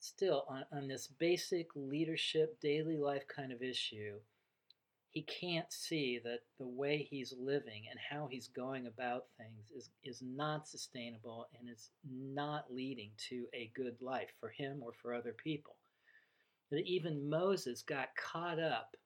still 0.00 0.44
on, 0.48 0.64
on 0.72 0.88
this 0.88 1.06
basic 1.06 1.68
leadership 1.74 2.60
daily 2.60 2.96
life 2.96 3.24
kind 3.28 3.52
of 3.52 3.62
issue 3.62 4.16
he 5.10 5.22
can't 5.22 5.72
see 5.72 6.20
that 6.24 6.40
the 6.58 6.66
way 6.66 7.06
he's 7.08 7.32
living 7.38 7.84
and 7.88 8.00
how 8.10 8.26
he's 8.26 8.48
going 8.48 8.88
about 8.88 9.26
things 9.38 9.70
is, 9.70 9.90
is 10.02 10.20
not 10.20 10.66
sustainable 10.66 11.46
and 11.58 11.70
is 11.70 11.90
not 12.04 12.64
leading 12.68 13.10
to 13.28 13.46
a 13.54 13.70
good 13.76 13.94
life 14.00 14.30
for 14.40 14.48
him 14.48 14.80
or 14.82 14.92
for 15.00 15.14
other 15.14 15.32
people 15.32 15.76
that 16.70 16.84
even 16.84 17.28
Moses 17.28 17.82
got 17.82 18.08
caught 18.16 18.58
up 18.58 18.96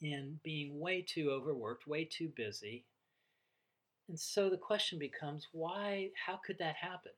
in 0.00 0.38
being 0.44 0.78
way 0.78 1.02
too 1.02 1.30
overworked, 1.30 1.88
way 1.88 2.04
too 2.04 2.28
busy. 2.36 2.84
And 4.08 4.18
so 4.18 4.48
the 4.48 4.56
question 4.56 4.98
becomes 4.98 5.48
why, 5.52 6.10
how 6.26 6.38
could 6.44 6.58
that 6.58 6.76
happen? 6.76 7.12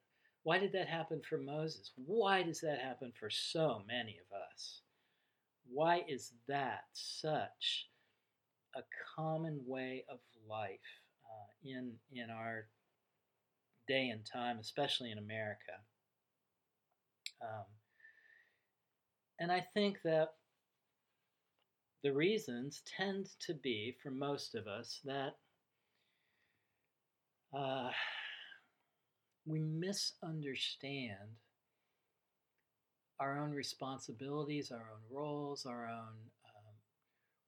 Why 0.44 0.58
did 0.58 0.72
that 0.72 0.88
happen 0.88 1.20
for 1.28 1.38
Moses? 1.38 1.92
Why 1.96 2.42
does 2.42 2.60
that 2.60 2.80
happen 2.80 3.12
for 3.18 3.30
so 3.30 3.82
many 3.86 4.18
of 4.18 4.36
us? 4.52 4.80
Why 5.70 6.04
is 6.08 6.32
that 6.48 6.84
such 6.92 7.88
a 8.74 8.82
common 9.14 9.60
way 9.66 10.04
of 10.10 10.18
life 10.48 10.80
uh, 11.24 11.48
in, 11.64 11.92
in 12.12 12.30
our 12.30 12.66
day 13.86 14.08
and 14.08 14.24
time, 14.24 14.58
especially 14.58 15.12
in 15.12 15.18
America? 15.18 15.78
Um, 17.40 17.64
and 19.38 19.52
I 19.52 19.60
think 19.74 19.98
that 20.04 20.30
the 22.02 22.12
reasons 22.12 22.82
tend 22.96 23.28
to 23.46 23.54
be, 23.54 23.96
for 24.02 24.10
most 24.10 24.56
of 24.56 24.66
us, 24.66 25.00
that 25.04 25.36
uh, 27.56 27.90
we 29.46 29.60
misunderstand 29.60 31.36
our 33.20 33.38
own 33.38 33.52
responsibilities, 33.52 34.70
our 34.72 34.78
own 34.92 35.16
roles, 35.16 35.66
our 35.66 35.86
own 35.86 36.16
um, 36.44 36.74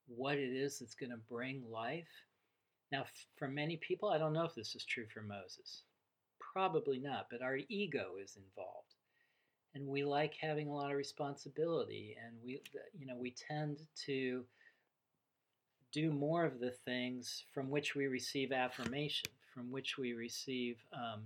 what 0.07 0.37
it 0.37 0.51
is 0.51 0.79
that's 0.79 0.95
going 0.95 1.11
to 1.11 1.17
bring 1.17 1.63
life. 1.71 2.09
Now, 2.93 3.05
for 3.37 3.49
many 3.49 3.77
people, 3.77 4.11
I 4.11 4.19
don't 4.19 4.33
know 4.33 4.45
if 4.45 4.55
this 4.55 4.75
is 4.75 4.85
true 4.85 5.07
for 5.13 5.23
Moses. 5.23 5.83
Probably 6.39 6.99
not, 6.99 7.27
but 7.31 7.43
our 7.43 7.59
ego 7.69 8.13
is 8.23 8.37
involved 8.37 8.95
and 9.75 9.89
we 9.89 10.05
like 10.05 10.35
having 10.41 10.69
a 10.69 10.75
lot 10.75 10.93
of 10.93 10.97
responsibility 10.97 12.17
and 12.25 12.37
we 12.45 12.61
you 12.97 13.07
know 13.07 13.17
we 13.17 13.33
tend 13.33 13.81
to 14.07 14.45
do 15.91 16.13
more 16.13 16.45
of 16.45 16.61
the 16.61 16.71
things 16.71 17.43
from 17.53 17.71
which 17.71 17.97
we 17.97 18.07
receive 18.07 18.53
affirmation 18.53 19.29
from 19.55 19.71
which 19.71 19.97
we 19.97 20.13
receive, 20.13 20.79
um, 20.93 21.23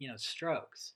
you 0.00 0.08
know, 0.08 0.16
strokes, 0.16 0.94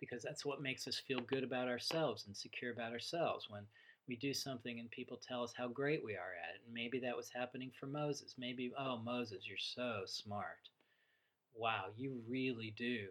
because 0.00 0.22
that's 0.22 0.44
what 0.44 0.60
makes 0.60 0.86
us 0.86 0.98
feel 0.98 1.20
good 1.20 1.44
about 1.44 1.68
ourselves 1.68 2.26
and 2.26 2.36
secure 2.36 2.72
about 2.72 2.92
ourselves 2.92 3.46
when 3.48 3.62
we 4.08 4.16
do 4.16 4.34
something 4.34 4.80
and 4.80 4.90
people 4.90 5.16
tell 5.16 5.42
us 5.42 5.54
how 5.56 5.68
great 5.68 6.04
we 6.04 6.14
are 6.14 6.34
at 6.42 6.56
it. 6.56 6.62
And 6.66 6.74
maybe 6.74 6.98
that 6.98 7.16
was 7.16 7.30
happening 7.30 7.70
for 7.78 7.86
Moses. 7.86 8.34
Maybe, 8.36 8.72
oh, 8.78 8.98
Moses, 8.98 9.46
you're 9.46 9.56
so 9.56 10.02
smart. 10.04 10.68
Wow, 11.54 11.86
you 11.96 12.20
really 12.28 12.74
do 12.76 13.06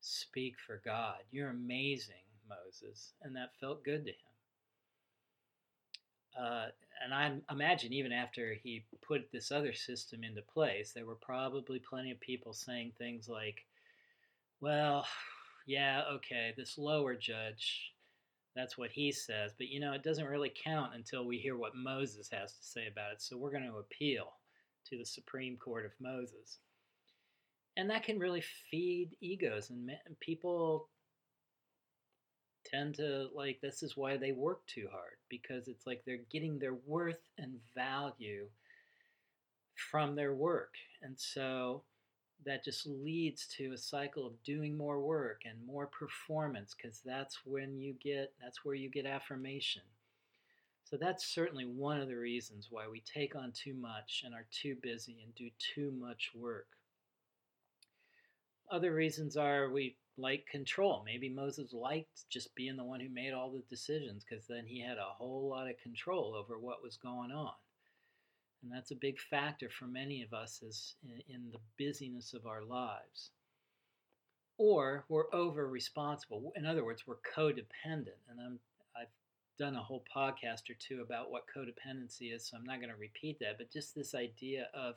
speak 0.00 0.56
for 0.66 0.80
God. 0.84 1.18
You're 1.30 1.50
amazing, 1.50 2.26
Moses. 2.48 3.12
And 3.22 3.36
that 3.36 3.54
felt 3.60 3.84
good 3.84 4.04
to 4.06 4.10
him. 4.10 4.16
Uh, 6.38 6.66
and 7.04 7.14
I 7.14 7.32
imagine 7.52 7.92
even 7.92 8.12
after 8.12 8.54
he 8.54 8.84
put 9.02 9.30
this 9.30 9.52
other 9.52 9.72
system 9.72 10.24
into 10.24 10.42
place, 10.42 10.92
there 10.92 11.06
were 11.06 11.14
probably 11.14 11.78
plenty 11.78 12.10
of 12.10 12.20
people 12.20 12.52
saying 12.52 12.92
things 12.98 13.28
like, 13.28 13.66
well, 14.60 15.06
yeah, 15.66 16.02
okay, 16.14 16.52
this 16.56 16.78
lower 16.78 17.14
judge, 17.14 17.92
that's 18.56 18.76
what 18.76 18.90
he 18.90 19.12
says. 19.12 19.52
But 19.56 19.68
you 19.68 19.80
know, 19.80 19.92
it 19.92 20.02
doesn't 20.02 20.26
really 20.26 20.52
count 20.64 20.94
until 20.94 21.24
we 21.24 21.38
hear 21.38 21.56
what 21.56 21.76
Moses 21.76 22.28
has 22.32 22.52
to 22.52 22.64
say 22.64 22.86
about 22.90 23.12
it. 23.12 23.22
So 23.22 23.36
we're 23.36 23.52
going 23.52 23.70
to 23.70 23.78
appeal 23.78 24.32
to 24.86 24.98
the 24.98 25.06
Supreme 25.06 25.56
Court 25.56 25.84
of 25.86 25.92
Moses. 26.00 26.58
And 27.76 27.88
that 27.90 28.02
can 28.02 28.18
really 28.18 28.42
feed 28.70 29.10
egos, 29.20 29.70
and 29.70 29.90
people 30.20 30.88
tend 32.66 32.94
to 32.94 33.28
like 33.34 33.58
this 33.62 33.82
is 33.82 33.96
why 33.96 34.16
they 34.16 34.32
work 34.32 34.66
too 34.66 34.86
hard 34.90 35.16
because 35.30 35.66
it's 35.66 35.86
like 35.86 36.02
they're 36.04 36.18
getting 36.30 36.58
their 36.58 36.74
worth 36.86 37.30
and 37.38 37.54
value 37.74 38.46
from 39.90 40.14
their 40.14 40.34
work. 40.34 40.74
And 41.02 41.18
so 41.18 41.84
that 42.44 42.64
just 42.64 42.86
leads 42.86 43.46
to 43.46 43.72
a 43.72 43.78
cycle 43.78 44.26
of 44.26 44.42
doing 44.42 44.76
more 44.76 45.00
work 45.00 45.42
and 45.44 45.66
more 45.66 45.86
performance 45.86 46.74
because 46.74 47.00
that's 47.04 47.40
when 47.44 47.78
you 47.78 47.94
get 48.02 48.32
that's 48.40 48.64
where 48.64 48.74
you 48.74 48.88
get 48.88 49.06
affirmation. 49.06 49.82
So 50.84 50.96
that's 50.96 51.26
certainly 51.26 51.66
one 51.66 52.00
of 52.00 52.08
the 52.08 52.16
reasons 52.16 52.68
why 52.70 52.88
we 52.88 53.00
take 53.00 53.36
on 53.36 53.52
too 53.52 53.74
much 53.74 54.22
and 54.24 54.34
are 54.34 54.46
too 54.50 54.76
busy 54.82 55.18
and 55.22 55.34
do 55.34 55.50
too 55.74 55.92
much 55.92 56.32
work. 56.34 56.66
Other 58.70 58.92
reasons 58.92 59.36
are 59.36 59.70
we 59.70 59.96
like 60.16 60.46
control. 60.46 61.02
Maybe 61.04 61.28
moses 61.28 61.72
liked 61.72 62.28
just 62.28 62.54
being 62.54 62.76
the 62.76 62.84
one 62.84 63.00
who 63.00 63.08
made 63.08 63.32
all 63.32 63.50
the 63.50 63.62
decisions 63.68 64.24
because 64.24 64.46
then 64.46 64.64
he 64.66 64.80
had 64.80 64.98
a 64.98 65.14
whole 65.16 65.48
lot 65.48 65.68
of 65.68 65.78
control 65.78 66.34
over 66.34 66.58
what 66.58 66.82
was 66.82 66.96
going 66.96 67.30
on 67.30 67.52
and 68.62 68.70
that's 68.70 68.90
a 68.90 68.96
big 68.96 69.18
factor 69.18 69.70
for 69.70 69.86
many 69.86 70.22
of 70.22 70.32
us 70.32 70.62
is 70.62 70.96
in, 71.02 71.34
in 71.34 71.50
the 71.50 71.58
busyness 71.78 72.34
of 72.34 72.46
our 72.46 72.62
lives. 72.62 73.30
Or 74.58 75.04
we're 75.08 75.34
over 75.34 75.66
responsible. 75.68 76.52
In 76.56 76.66
other 76.66 76.84
words, 76.84 77.06
we're 77.06 77.16
codependent. 77.34 78.20
And 78.28 78.38
I'm, 78.38 78.58
I've 78.94 79.08
done 79.58 79.76
a 79.76 79.82
whole 79.82 80.04
podcast 80.14 80.68
or 80.68 80.74
two 80.78 81.00
about 81.00 81.30
what 81.30 81.44
codependency 81.54 82.34
is, 82.34 82.46
so 82.46 82.58
I'm 82.58 82.64
not 82.64 82.80
going 82.80 82.92
to 82.92 82.96
repeat 82.96 83.38
that. 83.40 83.56
But 83.56 83.72
just 83.72 83.94
this 83.94 84.14
idea 84.14 84.66
of 84.74 84.96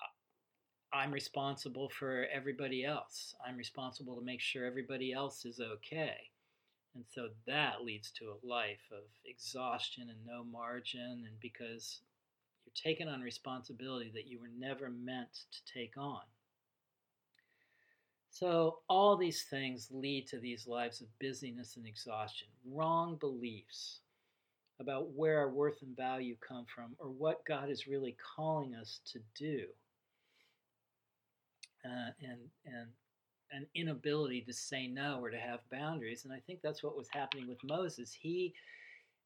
uh, 0.00 0.96
I'm 0.96 1.12
responsible 1.12 1.88
for 1.88 2.26
everybody 2.34 2.84
else. 2.84 3.36
I'm 3.46 3.56
responsible 3.56 4.16
to 4.16 4.24
make 4.24 4.40
sure 4.40 4.66
everybody 4.66 5.12
else 5.12 5.44
is 5.44 5.60
okay. 5.60 6.16
And 6.96 7.04
so 7.08 7.28
that 7.46 7.84
leads 7.84 8.10
to 8.12 8.32
a 8.32 8.46
life 8.46 8.90
of 8.90 9.04
exhaustion 9.24 10.08
and 10.10 10.18
no 10.26 10.42
margin. 10.44 11.24
And 11.26 11.38
because 11.40 12.00
you're 12.64 12.92
taking 12.92 13.08
on 13.08 13.20
responsibility 13.20 14.10
that 14.14 14.26
you 14.26 14.38
were 14.40 14.50
never 14.58 14.90
meant 14.90 15.32
to 15.50 15.72
take 15.72 15.96
on. 15.96 16.20
So, 18.30 18.78
all 18.88 19.16
these 19.16 19.42
things 19.42 19.88
lead 19.90 20.26
to 20.28 20.38
these 20.38 20.66
lives 20.66 21.02
of 21.02 21.18
busyness 21.20 21.76
and 21.76 21.86
exhaustion, 21.86 22.48
wrong 22.64 23.16
beliefs 23.16 24.00
about 24.80 25.10
where 25.10 25.38
our 25.38 25.50
worth 25.50 25.82
and 25.82 25.94
value 25.96 26.36
come 26.46 26.64
from 26.74 26.96
or 26.98 27.08
what 27.08 27.44
God 27.44 27.68
is 27.68 27.86
really 27.86 28.16
calling 28.36 28.74
us 28.74 29.00
to 29.12 29.20
do. 29.36 29.66
Uh, 31.84 32.10
and, 32.22 32.38
and 32.64 32.86
an 33.52 33.66
inability 33.74 34.40
to 34.42 34.52
say 34.52 34.86
no 34.86 35.20
or 35.20 35.30
to 35.30 35.38
have 35.38 35.60
boundaries. 35.70 36.24
And 36.24 36.32
I 36.32 36.40
think 36.46 36.60
that's 36.62 36.82
what 36.82 36.96
was 36.96 37.08
happening 37.12 37.48
with 37.48 37.62
Moses. 37.64 38.16
He 38.18 38.54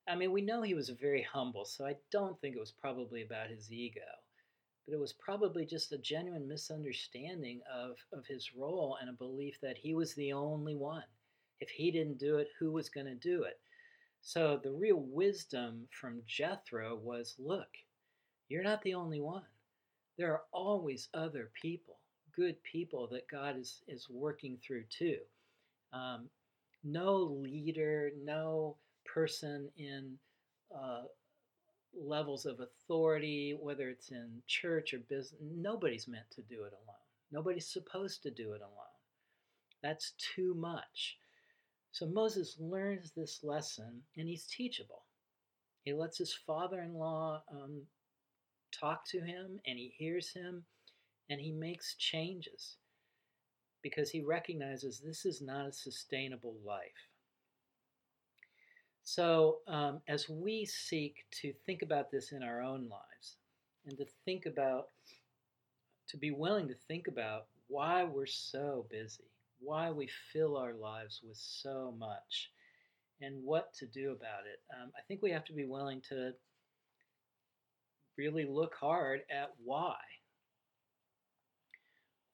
I 0.09 0.15
mean, 0.15 0.31
we 0.31 0.41
know 0.41 0.63
he 0.63 0.75
was 0.75 0.89
very 0.89 1.23
humble, 1.23 1.65
so 1.65 1.85
I 1.85 1.97
don't 2.13 2.41
think 2.41 2.55
it 2.55 2.61
was 2.61 2.71
probably 2.71 3.23
about 3.23 3.51
his 3.51 3.73
ego. 3.73 4.01
But 4.87 4.95
it 4.95 5.01
was 5.01 5.13
probably 5.13 5.67
just 5.67 5.91
a 5.91 5.99
genuine 5.99 6.47
misunderstanding 6.47 7.61
of, 7.73 7.97
of 8.13 8.25
his 8.27 8.55
role 8.55 8.99
and 9.01 9.11
a 9.11 9.15
belief 9.15 9.59
that 9.63 9.77
he 9.77 9.95
was 9.95 10.15
the 10.15 10.33
only 10.33 10.77
one. 10.77 11.03
If 11.61 11.71
he 11.71 11.91
didn't 11.91 12.19
do 12.19 12.37
it, 12.37 12.49
who 12.59 12.71
was 12.71 12.89
going 12.89 13.07
to 13.07 13.15
do 13.15 13.43
it? 13.43 13.59
So 14.21 14.61
the 14.63 14.73
real 14.73 15.01
wisdom 15.01 15.89
from 15.91 16.23
Jethro 16.27 16.97
was 16.97 17.35
look, 17.39 17.69
you're 18.49 18.63
not 18.63 18.83
the 18.83 18.95
only 18.95 19.21
one. 19.21 19.47
There 20.19 20.33
are 20.33 20.45
always 20.53 21.09
other 21.15 21.51
people, 21.61 21.99
good 22.35 22.63
people 22.63 23.09
that 23.09 23.29
God 23.29 23.59
is, 23.59 23.83
is 23.89 24.09
working 24.09 24.59
through 24.59 24.85
too. 24.85 25.19
Um, 25.93 26.29
no 26.85 27.17
leader, 27.17 28.13
no 28.23 28.77
person 29.13 29.69
in 29.77 30.17
uh, 30.75 31.03
levels 31.95 32.47
of 32.47 32.61
authority, 32.61 33.57
whether 33.61 33.89
it's 33.89 34.11
in 34.11 34.43
church 34.47 34.95
or 34.95 34.99
business, 35.09 35.41
nobody's 35.41 36.09
meant 36.09 36.31
to 36.33 36.43
do 36.43 36.65
it 36.65 36.73
alone. 36.73 36.97
Nobody's 37.33 37.73
supposed 37.73 38.23
to 38.23 38.31
do 38.31 38.53
it 38.53 38.61
alone. 38.61 38.97
That's 39.83 40.13
too 40.35 40.55
much. 40.55 41.19
So 41.93 42.07
Moses 42.07 42.57
learns 42.61 43.13
this 43.13 43.41
lesson 43.43 44.03
and 44.17 44.29
he's 44.29 44.47
teachable. 44.47 45.03
He 45.85 45.93
lets 45.93 46.19
his 46.19 46.35
father 46.35 46.83
in 46.83 46.95
law 46.95 47.43
um, 47.51 47.83
talk 48.79 49.07
to 49.11 49.21
him 49.21 49.61
and 49.67 49.79
he 49.79 49.95
hears 49.97 50.33
him 50.33 50.65
and 51.31 51.41
he 51.41 51.53
makes 51.53 51.95
changes 51.97 52.77
because 53.83 54.11
he 54.11 54.21
recognizes 54.21 55.01
this 55.01 55.25
is 55.25 55.41
not 55.41 55.69
a 55.69 55.73
sustainable 55.73 56.57
life. 56.65 57.09
So, 59.09 59.59
um, 59.69 60.01
as 60.09 60.29
we 60.29 60.65
seek 60.65 61.27
to 61.41 61.53
think 61.65 61.83
about 61.83 62.11
this 62.11 62.33
in 62.33 62.43
our 62.43 62.61
own 62.61 62.89
lives 62.89 63.37
and 63.87 63.97
to 63.99 64.05
think 64.25 64.47
about, 64.47 64.89
to 66.09 66.17
be 66.17 66.33
willing 66.33 66.67
to 66.67 66.75
think 66.75 67.07
about 67.07 67.47
why 67.69 68.03
we're 68.03 68.27
so 68.27 68.85
busy, 68.91 69.31
why 69.61 69.93
we 69.93 70.11
fill 70.33 70.57
our 70.57 70.75
lives 70.75 71.21
with 71.23 71.37
so 71.37 71.95
much, 71.97 72.51
and 73.21 73.45
what 73.45 73.73
to 73.75 73.87
do 73.87 74.11
about 74.11 74.45
it, 74.53 74.59
um, 74.75 74.91
I 74.99 75.03
think 75.07 75.23
we 75.23 75.31
have 75.31 75.45
to 75.45 75.53
be 75.53 75.67
willing 75.67 76.03
to 76.09 76.33
really 78.19 78.45
look 78.45 78.75
hard 78.75 79.21
at 79.31 79.53
why. 79.63 79.95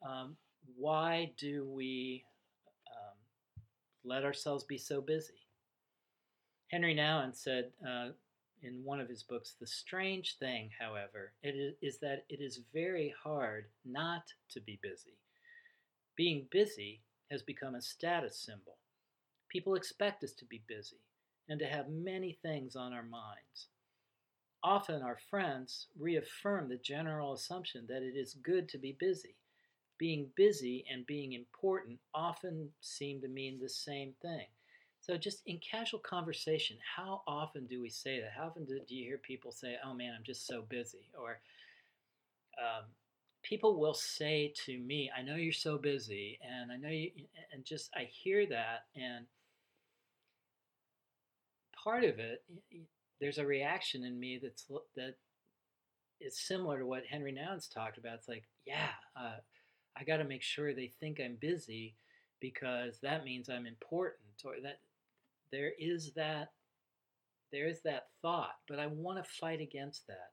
Um, 0.01 0.37
why 0.75 1.33
do 1.37 1.67
we 1.67 2.25
um, 2.91 3.19
let 4.07 4.25
ourselves 4.25 4.65
be 4.65 4.79
so 4.79 5.03
busy? 5.03 5.42
Henry 6.73 6.95
Nouwen 6.95 7.37
said 7.37 7.71
uh, 7.87 8.09
in 8.63 8.83
one 8.83 8.99
of 8.99 9.09
his 9.09 9.23
books, 9.23 9.55
The 9.61 9.67
strange 9.67 10.39
thing, 10.39 10.71
however, 10.81 11.35
is 11.43 11.99
that 11.99 12.25
it 12.31 12.41
is 12.41 12.61
very 12.73 13.15
hard 13.23 13.67
not 13.85 14.23
to 14.53 14.61
be 14.61 14.79
busy. 14.83 15.19
Being 16.17 16.47
busy 16.51 17.03
has 17.31 17.43
become 17.43 17.75
a 17.75 17.83
status 17.83 18.39
symbol. 18.39 18.79
People 19.51 19.75
expect 19.75 20.25
us 20.25 20.33
to 20.33 20.47
be 20.47 20.63
busy 20.67 21.01
and 21.47 21.59
to 21.59 21.67
have 21.67 21.91
many 21.91 22.39
things 22.43 22.75
on 22.75 22.95
our 22.95 23.03
minds. 23.03 23.69
Often 24.65 25.03
our 25.03 25.19
friends 25.29 25.89
reaffirm 25.99 26.71
the 26.71 26.79
general 26.79 27.35
assumption 27.35 27.85
that 27.89 28.03
it 28.03 28.17
is 28.17 28.39
good 28.43 28.67
to 28.71 28.79
be 28.79 28.97
busy. 28.99 29.37
Being 29.99 30.31
busy 30.37 30.87
and 30.91 31.05
being 31.05 31.35
important 31.35 31.99
often 32.15 32.71
seem 32.81 33.21
to 33.21 33.29
mean 33.29 33.59
the 33.61 33.69
same 33.69 34.15
thing. 34.23 34.47
So, 35.03 35.17
just 35.17 35.43
in 35.47 35.59
casual 35.59 35.99
conversation, 35.99 36.77
how 36.97 37.23
often 37.27 37.67
do 37.67 37.83
we 37.83 37.91
say 37.91 38.21
that? 38.21 38.31
How 38.37 38.47
often 38.47 38.65
do, 38.65 38.79
do 38.87 38.95
you 38.95 39.05
hear 39.05 39.19
people 39.19 39.51
say, 39.51 39.75
oh 39.85 39.95
man, 39.95 40.15
I'm 40.17 40.23
just 40.23 40.47
so 40.47 40.63
busy? 40.63 41.11
Or 41.21 41.41
um, 42.57 42.85
people 43.43 43.81
will 43.81 43.95
say 43.95 44.55
to 44.65 44.79
me, 44.79 45.11
I 45.17 45.23
know 45.23 45.35
you're 45.35 45.53
so 45.53 45.77
busy, 45.77 46.39
and 46.41 46.71
I 46.71 46.77
know 46.77 46.89
you, 46.89 47.11
and 47.53 47.65
just 47.65 47.91
I 47.97 48.05
hear 48.05 48.47
that, 48.47 48.85
and 48.95 49.27
part 51.83 52.05
of 52.05 52.21
it, 52.21 52.45
there's 53.21 53.39
a 53.39 53.47
reaction 53.47 54.05
in 54.05 54.21
me 54.21 54.39
that's 54.41 54.67
that 54.95 55.17
is 56.21 56.39
similar 56.39 56.79
to 56.79 56.87
what 56.87 57.07
Henry 57.11 57.33
Nouwen's 57.33 57.67
talked 57.67 57.99
about. 57.99 58.15
It's 58.15 58.29
like, 58.29 58.45
yeah, 58.65 58.91
uh, 59.17 59.39
I 59.97 60.05
got 60.05 60.19
to 60.19 60.25
make 60.25 60.43
sure 60.43 60.73
they 60.73 60.93
think 61.01 61.19
I'm 61.21 61.37
busy 61.41 61.97
because 62.41 62.99
that 63.03 63.25
means 63.25 63.49
I'm 63.49 63.67
important, 63.67 64.21
or 64.45 64.55
that 64.63 64.79
there 65.53 65.73
is 65.79 66.13
that 66.17 66.53
there 67.53 67.69
is 67.69 67.83
that 67.83 68.09
thought, 68.23 68.57
but 68.69 68.81
I 68.81 68.87
want 68.89 69.23
to 69.25 69.31
fight 69.31 69.61
against 69.61 70.07
that. 70.09 70.33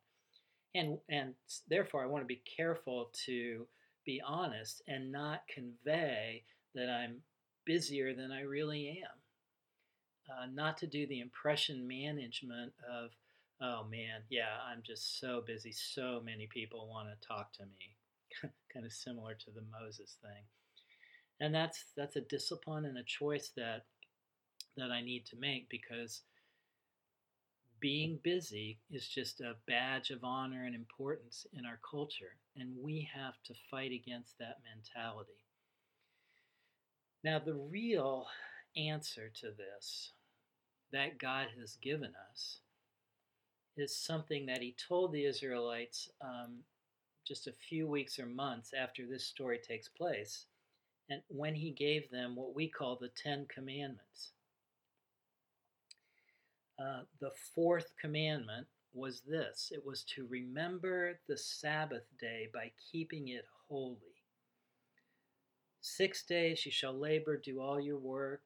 and 0.76 1.00
and 1.10 1.36
therefore 1.70 2.04
I 2.04 2.08
want 2.08 2.24
to 2.24 2.28
be 2.28 2.44
careful 2.58 3.12
to 3.26 3.68
be 4.06 4.22
honest 4.26 4.82
and 4.88 5.12
not 5.12 5.42
convey 5.54 6.44
that 6.76 6.90
I'm 6.90 7.22
busier 7.66 8.16
than 8.16 8.32
I 8.32 8.42
really 8.42 8.90
am. 9.04 9.20
Uh, 10.30 10.46
not 10.54 10.78
to 10.78 10.88
do 10.88 11.08
the 11.08 11.20
impression 11.22 11.88
management 11.88 12.74
of, 12.90 13.12
oh 13.62 13.86
man, 13.90 14.22
yeah, 14.30 14.58
I'm 14.72 14.82
just 14.86 15.20
so 15.20 15.44
busy. 15.46 15.72
So 15.74 16.22
many 16.24 16.48
people 16.48 16.88
want 16.90 17.10
to 17.10 17.28
talk 17.28 17.52
to 17.54 17.64
me. 17.66 17.96
kind 18.74 18.86
of 18.86 18.94
similar 18.94 19.34
to 19.36 19.52
the 19.52 19.64
Moses 19.82 20.18
thing. 20.22 20.44
And 21.40 21.54
that's 21.56 21.86
that's 21.98 22.16
a 22.16 22.22
discipline 22.22 22.86
and 22.86 22.98
a 22.98 23.04
choice 23.04 23.52
that 23.58 23.86
that 24.80 24.92
I 24.92 25.02
need 25.02 25.26
to 25.28 25.38
make 25.38 25.70
because 25.70 26.22
being 27.80 28.20
busy 28.24 28.80
is 28.92 29.08
just 29.08 29.40
a 29.42 29.56
badge 29.68 30.10
of 30.10 30.24
honor 30.24 30.66
and 30.66 30.76
importance 30.76 31.46
in 31.54 31.66
our 31.66 31.80
culture, 31.90 32.36
and 32.58 32.76
we 32.82 33.08
have 33.14 33.36
to 33.46 33.54
fight 33.72 33.92
against 33.92 34.38
that 34.40 34.58
mentality. 34.76 35.46
Now, 37.24 37.40
the 37.40 37.56
real 37.56 38.28
answer 38.76 39.30
to 39.42 39.48
this 39.52 40.12
that 40.92 41.20
God 41.20 41.48
has 41.60 41.78
given 41.78 42.14
us 42.32 42.60
is 43.78 43.96
something 43.96 44.46
that 44.48 44.62
He 44.62 44.76
told 44.88 45.12
the 45.14 45.26
Israelites 45.26 46.10
um, 46.22 46.58
just 47.26 47.48
a 47.48 47.54
few 47.54 47.88
weeks 47.88 48.20
or 48.20 48.26
months 48.26 48.72
after 48.74 49.06
this 49.06 49.26
story 49.26 49.60
takes 49.60 49.88
place, 49.88 50.46
and 51.10 51.22
when 51.28 51.56
He 51.56 51.72
gave 51.72 52.10
them 52.10 52.36
what 52.36 52.56
we 52.56 52.68
call 52.68 52.98
the 52.98 53.10
Ten 53.10 53.46
Commandments. 53.54 54.32
Uh, 56.80 57.02
the 57.20 57.32
fourth 57.54 57.92
commandment 58.00 58.66
was 58.94 59.22
this 59.22 59.72
it 59.72 59.86
was 59.86 60.04
to 60.04 60.26
remember 60.30 61.20
the 61.28 61.38
Sabbath 61.38 62.06
day 62.20 62.48
by 62.54 62.72
keeping 62.92 63.28
it 63.30 63.46
holy. 63.68 63.98
Six 65.82 66.26
days 66.26 66.66
you 66.66 66.72
shall 66.72 66.98
labor, 66.98 67.38
do 67.38 67.60
all 67.62 67.80
your 67.80 67.98
work, 67.98 68.42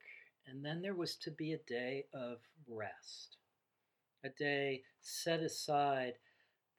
and 0.46 0.64
then 0.64 0.82
there 0.82 0.94
was 0.94 1.16
to 1.16 1.30
be 1.30 1.52
a 1.52 1.58
day 1.58 2.06
of 2.12 2.38
rest, 2.68 3.36
a 4.24 4.28
day 4.30 4.82
set 5.00 5.40
aside 5.40 6.14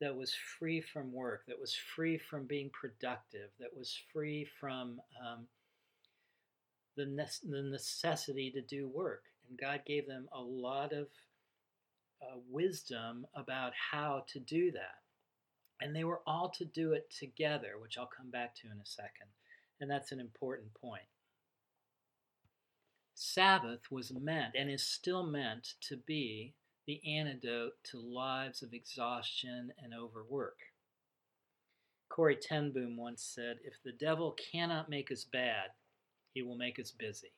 that 0.01 0.15
was 0.15 0.33
free 0.59 0.81
from 0.81 1.11
work, 1.11 1.43
that 1.47 1.59
was 1.59 1.73
free 1.73 2.17
from 2.17 2.45
being 2.45 2.69
productive, 2.69 3.49
that 3.59 3.75
was 3.75 3.97
free 4.11 4.45
from 4.59 4.99
um, 5.25 5.47
the, 6.97 7.05
ne- 7.05 7.49
the 7.49 7.61
necessity 7.63 8.51
to 8.51 8.61
do 8.61 8.87
work. 8.87 9.23
And 9.49 9.57
God 9.57 9.81
gave 9.85 10.07
them 10.07 10.27
a 10.33 10.41
lot 10.41 10.91
of 10.91 11.07
uh, 12.21 12.37
wisdom 12.49 13.25
about 13.35 13.73
how 13.91 14.23
to 14.27 14.39
do 14.39 14.71
that. 14.71 15.01
And 15.81 15.95
they 15.95 16.03
were 16.03 16.21
all 16.25 16.49
to 16.57 16.65
do 16.65 16.93
it 16.93 17.11
together, 17.11 17.73
which 17.79 17.97
I'll 17.97 18.09
come 18.15 18.29
back 18.29 18.55
to 18.55 18.67
in 18.67 18.79
a 18.79 18.85
second. 18.85 19.27
And 19.81 19.89
that's 19.89 20.11
an 20.11 20.19
important 20.19 20.73
point. 20.73 21.03
Sabbath 23.13 23.91
was 23.91 24.13
meant 24.13 24.55
and 24.57 24.69
is 24.69 24.85
still 24.85 25.25
meant 25.25 25.73
to 25.81 25.97
be 25.97 26.53
the 26.87 27.01
antidote 27.17 27.73
to 27.91 27.97
lives 27.99 28.61
of 28.61 28.73
exhaustion 28.73 29.71
and 29.81 29.93
overwork. 29.93 30.57
Corrie 32.09 32.37
ten 32.37 32.71
Boom 32.71 32.95
once 32.97 33.23
said, 33.23 33.57
If 33.63 33.73
the 33.83 33.91
devil 33.91 34.35
cannot 34.51 34.89
make 34.89 35.11
us 35.11 35.25
bad, 35.25 35.71
he 36.33 36.41
will 36.41 36.57
make 36.57 36.79
us 36.79 36.91
busy. 36.91 37.31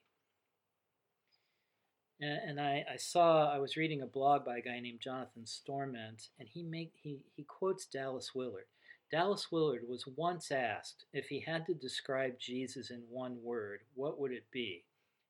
And, 2.20 2.60
I, 2.60 2.84
I, 2.92 2.98
saw 2.98 3.54
I 3.54 3.60
was 3.60 3.78
reading 3.78 4.02
a 4.02 4.08
blog 4.08 4.44
by 4.44 4.58
a 4.58 4.62
guy 4.62 4.80
named 4.80 5.02
Jonathan 5.02 5.44
Storment, 5.46 6.30
and 6.40 6.50
he 6.52 6.64
make 6.64 6.94
he 6.96 7.20
he 7.36 7.44
quotes 7.44 7.86
Dallas 7.86 8.34
Willard. 8.34 8.66
Dallas 9.12 9.52
Willard 9.52 9.84
was 9.88 10.08
once 10.16 10.52
asked 10.52 11.06
if 11.14 11.28
he 11.28 11.40
had 11.40 11.66
to 11.68 11.76
describe 11.76 12.40
Jesus 12.40 12.90
in 12.90 13.04
one 13.10 13.38
word, 13.44 13.82
what 13.94 14.20
would 14.20 14.32
it 14.32 14.46
be? 14.52 14.84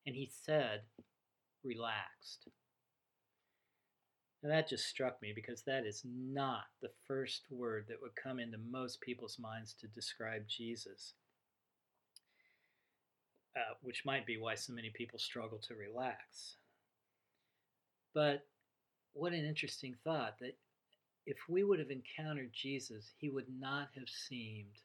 And 0.05 0.15
he 0.15 0.31
said, 0.45 0.81
relaxed. 1.63 2.47
And 4.41 4.51
that 4.51 4.69
just 4.69 4.87
struck 4.87 5.21
me 5.21 5.33
because 5.35 5.63
that 5.63 5.85
is 5.85 6.03
not 6.05 6.63
the 6.81 6.91
first 7.07 7.41
word 7.51 7.85
that 7.89 8.01
would 8.01 8.15
come 8.15 8.39
into 8.39 8.57
most 8.57 9.01
people's 9.01 9.37
minds 9.37 9.75
to 9.81 9.87
describe 9.87 10.47
Jesus. 10.47 11.13
Uh, 13.55 13.73
which 13.81 14.05
might 14.05 14.25
be 14.25 14.37
why 14.37 14.55
so 14.55 14.71
many 14.71 14.91
people 14.91 15.19
struggle 15.19 15.57
to 15.57 15.75
relax. 15.75 16.57
But 18.17 18.47
what 19.13 19.33
an 19.33 19.45
interesting 19.45 19.95
thought 20.03 20.39
that 20.39 20.57
if 21.27 21.37
we 21.47 21.63
would 21.63 21.77
have 21.77 21.91
encountered 21.91 22.49
Jesus, 22.51 23.13
he 23.19 23.29
would 23.29 23.45
not 23.59 23.89
have 23.93 24.09
seemed 24.09 24.81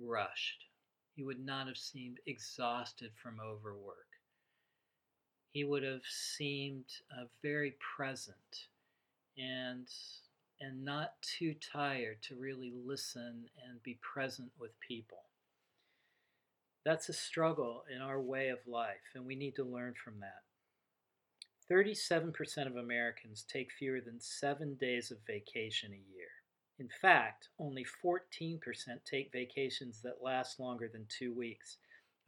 rushed. 0.00 0.66
He 1.16 1.24
would 1.24 1.44
not 1.44 1.66
have 1.66 1.76
seemed 1.76 2.18
exhausted 2.26 3.10
from 3.20 3.40
overwork. 3.40 4.06
He 5.50 5.64
would 5.64 5.82
have 5.82 6.04
seemed 6.08 6.84
uh, 7.10 7.24
very 7.42 7.74
present 7.96 8.68
and 9.36 9.88
and 10.60 10.84
not 10.84 11.14
too 11.22 11.56
tired 11.72 12.22
to 12.28 12.36
really 12.36 12.72
listen 12.86 13.46
and 13.68 13.82
be 13.82 13.98
present 14.00 14.52
with 14.60 14.78
people. 14.78 15.24
That's 16.84 17.08
a 17.08 17.12
struggle 17.12 17.82
in 17.92 18.00
our 18.00 18.20
way 18.20 18.50
of 18.50 18.58
life, 18.64 19.10
and 19.16 19.26
we 19.26 19.34
need 19.34 19.56
to 19.56 19.64
learn 19.64 19.94
from 20.04 20.20
that. 20.20 20.42
37% 21.70 22.66
of 22.66 22.76
Americans 22.76 23.44
take 23.50 23.70
fewer 23.72 24.00
than 24.00 24.20
seven 24.20 24.74
days 24.80 25.10
of 25.10 25.18
vacation 25.26 25.92
a 25.92 26.14
year. 26.14 26.28
In 26.78 26.88
fact, 27.00 27.48
only 27.58 27.84
14% 28.04 28.58
take 29.04 29.32
vacations 29.32 30.00
that 30.02 30.22
last 30.22 30.60
longer 30.60 30.88
than 30.90 31.06
two 31.08 31.34
weeks. 31.34 31.78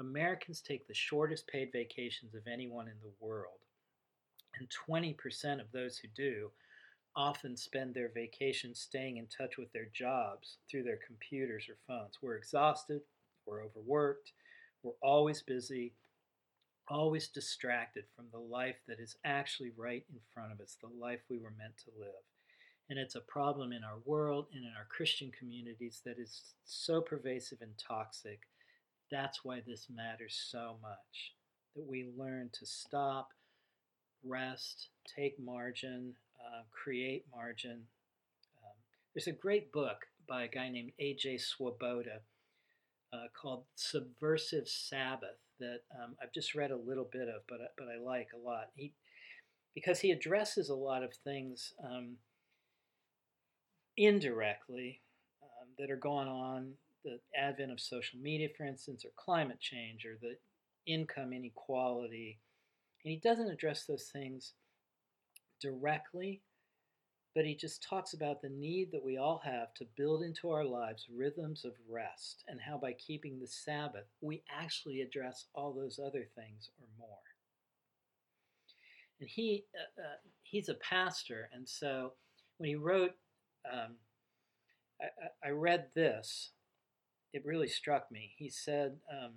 Americans 0.01 0.61
take 0.61 0.87
the 0.87 0.95
shortest 0.95 1.47
paid 1.47 1.71
vacations 1.73 2.35
of 2.35 2.43
anyone 2.47 2.89
in 2.89 2.99
the 3.03 3.13
world. 3.21 3.61
And 4.59 4.69
20% 4.89 5.61
of 5.61 5.71
those 5.73 5.99
who 5.99 6.09
do 6.17 6.51
often 7.17 7.57
spend 7.57 7.95
their 7.95 8.11
vacation 8.15 8.75
staying 8.75 9.17
in 9.17 9.27
touch 9.27 9.57
with 9.57 9.73
their 9.73 9.89
jobs 9.95 10.59
through 10.71 10.83
their 10.83 10.99
computers 11.07 11.67
or 11.69 11.77
phones. 11.87 12.19
We're 12.21 12.37
exhausted, 12.37 13.01
we're 13.47 13.65
overworked, 13.65 14.33
we're 14.83 14.93
always 15.03 15.43
busy, 15.43 15.93
always 16.91 17.29
distracted 17.29 18.05
from 18.15 18.27
the 18.33 18.39
life 18.39 18.77
that 18.89 18.99
is 18.99 19.17
actually 19.25 19.71
right 19.77 20.05
in 20.11 20.19
front 20.35 20.53
of 20.53 20.61
us, 20.61 20.77
the 20.81 20.89
life 20.89 21.21
we 21.31 21.39
were 21.39 21.55
meant 21.57 21.77
to 21.85 21.91
live. 21.99 22.25
And 22.91 22.99
it's 22.99 23.15
a 23.15 23.21
problem 23.21 23.73
in 23.73 23.85
our 23.85 23.99
world 24.05 24.49
and 24.53 24.65
in 24.65 24.73
our 24.77 24.87
Christian 24.89 25.31
communities 25.39 26.03
that 26.05 26.19
is 26.19 26.55
so 26.65 27.01
pervasive 27.01 27.59
and 27.63 27.73
toxic. 27.79 28.41
That's 29.11 29.45
why 29.45 29.63
this 29.65 29.87
matters 29.89 30.37
so 30.51 30.77
much. 30.83 31.35
That 31.77 31.87
we 31.87 32.11
learn 32.19 32.51
to 32.55 32.67
stop, 32.67 33.29
rest, 34.25 34.89
take 35.17 35.39
margin, 35.39 36.15
uh, 36.41 36.63
create 36.73 37.25
margin. 37.33 37.85
Um, 38.65 38.75
there's 39.15 39.29
a 39.29 39.33
great 39.33 39.71
book 39.71 40.07
by 40.29 40.43
a 40.43 40.49
guy 40.49 40.69
named 40.69 40.91
A.J. 40.99 41.39
Swoboda 41.39 42.23
uh, 43.13 43.27
called 43.41 43.65
Subversive 43.77 44.69
Sabbath 44.69 45.39
that 45.61 45.81
um, 46.03 46.17
I've 46.23 46.33
just 46.33 46.55
read 46.55 46.71
a 46.71 46.77
little 46.77 47.09
bit 47.11 47.29
of, 47.29 47.43
but 47.49 47.59
but 47.79 47.87
I 47.89 48.03
like 48.03 48.29
a 48.35 48.47
lot. 48.49 48.71
He 48.75 48.93
because 49.75 50.01
he 50.01 50.11
addresses 50.11 50.69
a 50.69 50.75
lot 50.75 51.03
of 51.03 51.15
things 51.25 51.73
um, 51.85 52.17
indirectly 53.97 55.01
um, 55.43 55.69
that 55.79 55.91
are 55.91 55.97
going 55.97 56.29
on. 56.29 56.73
The 57.05 57.19
advent 57.35 57.73
of 57.73 57.81
social 57.81 58.19
media, 58.19 58.49
for 58.57 58.67
instance, 58.67 59.07
or 59.07 59.11
climate 59.17 59.61
change, 59.61 60.05
or 60.05 60.19
the 60.21 60.37
income 60.87 61.33
inequality, 61.33 62.39
and 63.05 63.11
he 63.11 63.19
doesn't 63.19 63.49
address 63.49 63.85
those 63.87 64.11
things 64.13 64.53
directly 65.63 66.43
but 67.35 67.45
he 67.45 67.55
just 67.55 67.83
talks 67.83 68.13
about 68.13 68.43
the 68.43 68.49
need 68.49 68.91
that 68.93 69.05
we 69.05 69.17
all 69.17 69.41
have 69.45 69.73
to 69.75 69.87
build 69.97 70.23
into 70.23 70.51
our 70.51 70.65
lives 70.65 71.07
rhythms 71.15 71.65
of 71.65 71.73
rest 71.89 72.45
and 72.49 72.61
how 72.61 72.77
by 72.77 72.93
keeping 72.95 73.39
the 73.39 73.47
Sabbath, 73.47 74.07
we 74.21 74.43
actually 74.51 75.01
address 75.01 75.47
all 75.55 75.73
those 75.73 75.99
other 75.99 76.27
things 76.35 76.71
or 76.81 76.87
more. 76.99 77.19
And 79.21 79.29
he, 79.29 79.65
uh, 79.75 80.01
uh, 80.01 80.17
he's 80.43 80.69
a 80.69 80.75
pastor, 80.75 81.51
and 81.53 81.69
so 81.69 82.15
when 82.57 82.69
he 82.69 82.75
wrote, 82.75 83.13
um, 83.71 83.97
I, 85.01 85.49
I, 85.49 85.51
read 85.51 85.87
this, 85.95 86.51
it 87.33 87.45
really 87.45 87.69
struck 87.69 88.11
me. 88.11 88.33
He 88.37 88.49
said, 88.49 88.97
um, 89.11 89.33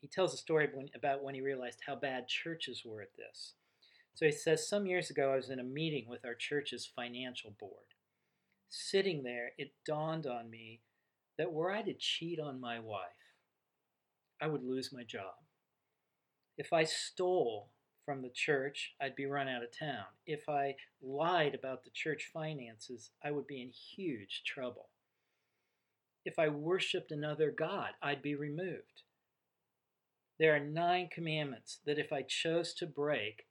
he 0.00 0.06
tells 0.06 0.32
a 0.32 0.36
story 0.36 0.68
about 0.94 1.22
when 1.22 1.34
he 1.34 1.40
realized 1.40 1.80
how 1.84 1.96
bad 1.96 2.28
churches 2.28 2.82
were 2.84 3.02
at 3.02 3.16
this. 3.16 3.54
So 4.16 4.24
he 4.24 4.32
says, 4.32 4.66
Some 4.66 4.86
years 4.86 5.10
ago, 5.10 5.30
I 5.32 5.36
was 5.36 5.50
in 5.50 5.60
a 5.60 5.62
meeting 5.62 6.06
with 6.08 6.24
our 6.24 6.34
church's 6.34 6.86
financial 6.86 7.54
board. 7.60 7.92
Sitting 8.70 9.22
there, 9.22 9.50
it 9.58 9.72
dawned 9.84 10.26
on 10.26 10.48
me 10.48 10.80
that 11.36 11.52
were 11.52 11.70
I 11.70 11.82
to 11.82 11.92
cheat 11.92 12.40
on 12.40 12.58
my 12.58 12.80
wife, 12.80 13.02
I 14.40 14.46
would 14.46 14.64
lose 14.64 14.90
my 14.90 15.04
job. 15.04 15.34
If 16.56 16.72
I 16.72 16.84
stole 16.84 17.68
from 18.06 18.22
the 18.22 18.30
church, 18.30 18.94
I'd 18.98 19.16
be 19.16 19.26
run 19.26 19.48
out 19.48 19.62
of 19.62 19.78
town. 19.78 20.06
If 20.26 20.48
I 20.48 20.76
lied 21.02 21.54
about 21.54 21.84
the 21.84 21.90
church 21.92 22.30
finances, 22.32 23.10
I 23.22 23.32
would 23.32 23.46
be 23.46 23.60
in 23.60 23.68
huge 23.68 24.44
trouble. 24.46 24.88
If 26.24 26.38
I 26.38 26.48
worshiped 26.48 27.12
another 27.12 27.50
God, 27.50 27.90
I'd 28.02 28.22
be 28.22 28.34
removed. 28.34 29.02
There 30.38 30.56
are 30.56 30.60
nine 30.60 31.10
commandments 31.12 31.80
that 31.84 31.98
if 31.98 32.14
I 32.14 32.22
chose 32.22 32.72
to 32.74 32.86
break, 32.86 33.42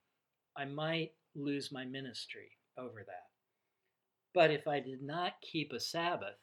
I 0.57 0.65
might 0.65 1.11
lose 1.35 1.71
my 1.71 1.85
ministry 1.85 2.51
over 2.77 3.03
that. 3.05 3.27
But 4.33 4.51
if 4.51 4.67
I 4.67 4.79
did 4.79 5.01
not 5.01 5.33
keep 5.41 5.71
a 5.71 5.79
Sabbath, 5.79 6.37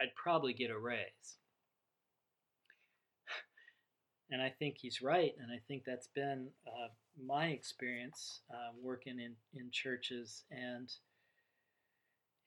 I'd 0.00 0.14
probably 0.16 0.52
get 0.52 0.70
a 0.70 0.78
raise. 0.78 1.36
And 4.32 4.40
I 4.40 4.48
think 4.48 4.76
he's 4.78 5.02
right, 5.02 5.34
and 5.40 5.50
I 5.50 5.58
think 5.66 5.82
that's 5.84 6.06
been 6.14 6.50
uh, 6.64 6.88
my 7.20 7.46
experience 7.48 8.42
uh, 8.48 8.70
working 8.80 9.18
in, 9.18 9.34
in 9.54 9.70
churches. 9.72 10.44
And 10.52 10.88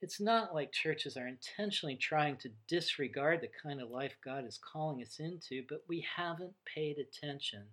it's 0.02 0.21
not 0.21 0.56
like 0.56 0.71
churches 0.71 1.17
are 1.17 1.28
intentionally 1.28 1.97
trying 1.97 2.38
to 2.38 2.49
disregard 2.69 3.41
the 3.41 3.49
kind 3.62 3.82
of 3.82 3.89
life 3.89 4.15
God 4.23 4.45
is 4.45 4.58
calling 4.71 5.02
us 5.02 5.19
into, 5.19 5.63
but 5.67 5.84
we 5.89 6.06
haven't 6.15 6.54
paid 6.73 6.97
attention 6.97 7.63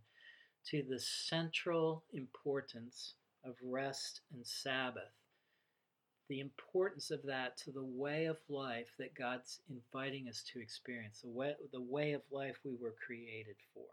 to 0.66 0.82
the 0.88 1.00
central 1.00 2.04
importance 2.12 3.14
of 3.44 3.54
rest 3.62 4.20
and 4.32 4.46
Sabbath 4.46 5.12
the 6.30 6.38
importance 6.38 7.10
of 7.10 7.20
that 7.24 7.56
to 7.56 7.72
the 7.72 7.84
way 7.84 8.26
of 8.26 8.36
life 8.48 8.86
that 9.00 9.16
God's 9.16 9.58
inviting 9.68 10.28
us 10.28 10.44
to 10.52 10.60
experience, 10.60 11.22
the 11.22 11.28
way, 11.28 11.54
the 11.72 11.80
way 11.80 12.12
of 12.12 12.22
life 12.30 12.56
we 12.64 12.76
were 12.80 12.94
created 13.04 13.56
for. 13.74 13.86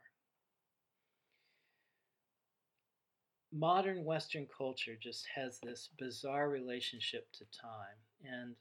Modern 3.51 4.05
Western 4.05 4.45
culture 4.55 4.95
just 5.01 5.25
has 5.33 5.59
this 5.63 5.89
bizarre 5.97 6.47
relationship 6.47 7.27
to 7.33 7.45
time, 7.59 7.97
and 8.23 8.53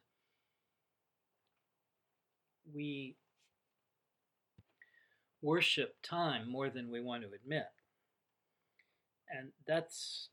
we 2.74 3.14
worship 5.42 5.96
time 6.02 6.50
more 6.50 6.70
than 6.70 6.90
we 6.90 7.02
want 7.02 7.24
to 7.24 7.28
admit. 7.34 7.66
And 9.30 9.50
that's 9.66 10.28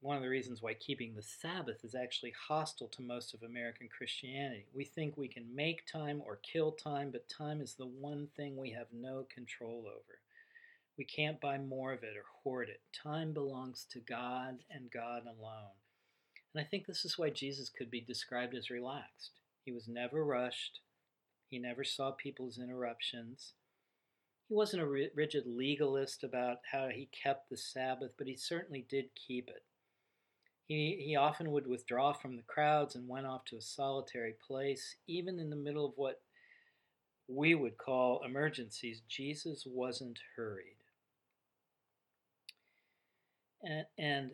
one 0.00 0.16
of 0.16 0.22
the 0.22 0.28
reasons 0.28 0.62
why 0.62 0.74
keeping 0.74 1.14
the 1.14 1.22
Sabbath 1.22 1.84
is 1.84 1.94
actually 1.94 2.32
hostile 2.48 2.88
to 2.88 3.02
most 3.02 3.34
of 3.34 3.42
American 3.42 3.88
Christianity. 3.88 4.66
We 4.72 4.84
think 4.84 5.16
we 5.16 5.28
can 5.28 5.54
make 5.54 5.86
time 5.86 6.22
or 6.24 6.36
kill 6.36 6.72
time, 6.72 7.10
but 7.10 7.28
time 7.28 7.60
is 7.60 7.74
the 7.74 7.86
one 7.86 8.28
thing 8.36 8.56
we 8.56 8.70
have 8.70 8.86
no 8.92 9.26
control 9.34 9.84
over. 9.86 10.20
We 10.96 11.04
can't 11.04 11.40
buy 11.40 11.58
more 11.58 11.92
of 11.92 12.02
it 12.02 12.16
or 12.16 12.24
hoard 12.42 12.68
it. 12.68 12.80
Time 12.92 13.32
belongs 13.32 13.86
to 13.92 14.00
God 14.00 14.58
and 14.70 14.90
God 14.90 15.22
alone. 15.26 15.76
And 16.54 16.60
I 16.60 16.64
think 16.64 16.86
this 16.86 17.04
is 17.04 17.18
why 17.18 17.30
Jesus 17.30 17.68
could 17.68 17.90
be 17.90 18.00
described 18.00 18.54
as 18.54 18.70
relaxed. 18.70 19.32
He 19.64 19.72
was 19.72 19.88
never 19.88 20.24
rushed, 20.24 20.80
he 21.48 21.58
never 21.58 21.84
saw 21.84 22.10
people's 22.10 22.58
interruptions. 22.58 23.54
He 24.48 24.54
wasn't 24.54 24.82
a 24.82 25.08
rigid 25.14 25.44
legalist 25.46 26.24
about 26.24 26.58
how 26.72 26.88
he 26.88 27.10
kept 27.12 27.50
the 27.50 27.56
Sabbath, 27.56 28.12
but 28.16 28.26
he 28.26 28.36
certainly 28.36 28.86
did 28.88 29.14
keep 29.14 29.48
it. 29.48 29.62
He, 30.64 31.02
he 31.04 31.16
often 31.16 31.50
would 31.50 31.66
withdraw 31.66 32.12
from 32.12 32.36
the 32.36 32.42
crowds 32.42 32.94
and 32.94 33.08
went 33.08 33.26
off 33.26 33.44
to 33.46 33.56
a 33.56 33.62
solitary 33.62 34.34
place, 34.46 34.96
even 35.06 35.38
in 35.38 35.50
the 35.50 35.56
middle 35.56 35.84
of 35.84 35.92
what 35.96 36.20
we 37.26 37.54
would 37.54 37.76
call 37.76 38.22
emergencies. 38.24 39.02
Jesus 39.06 39.64
wasn't 39.66 40.18
hurried. 40.36 40.76
And, 43.62 43.84
and 43.98 44.30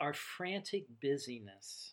our 0.00 0.14
frantic 0.14 0.86
busyness 1.02 1.92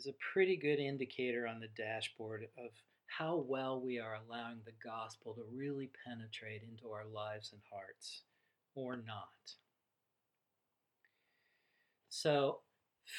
is 0.00 0.06
a 0.06 0.32
pretty 0.32 0.56
good 0.56 0.78
indicator 0.78 1.46
on 1.46 1.60
the 1.60 1.68
dashboard 1.76 2.48
of 2.56 2.70
how 3.06 3.36
well 3.36 3.78
we 3.78 3.98
are 3.98 4.18
allowing 4.26 4.56
the 4.64 4.72
gospel 4.82 5.34
to 5.34 5.42
really 5.54 5.90
penetrate 6.06 6.62
into 6.62 6.90
our 6.90 7.04
lives 7.04 7.50
and 7.52 7.60
hearts 7.70 8.22
or 8.74 8.96
not. 8.96 9.28
So, 12.08 12.60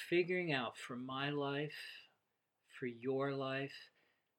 figuring 0.10 0.54
out 0.54 0.76
for 0.76 0.96
my 0.96 1.30
life, 1.30 1.78
for 2.80 2.88
your 2.88 3.32
life, 3.32 3.76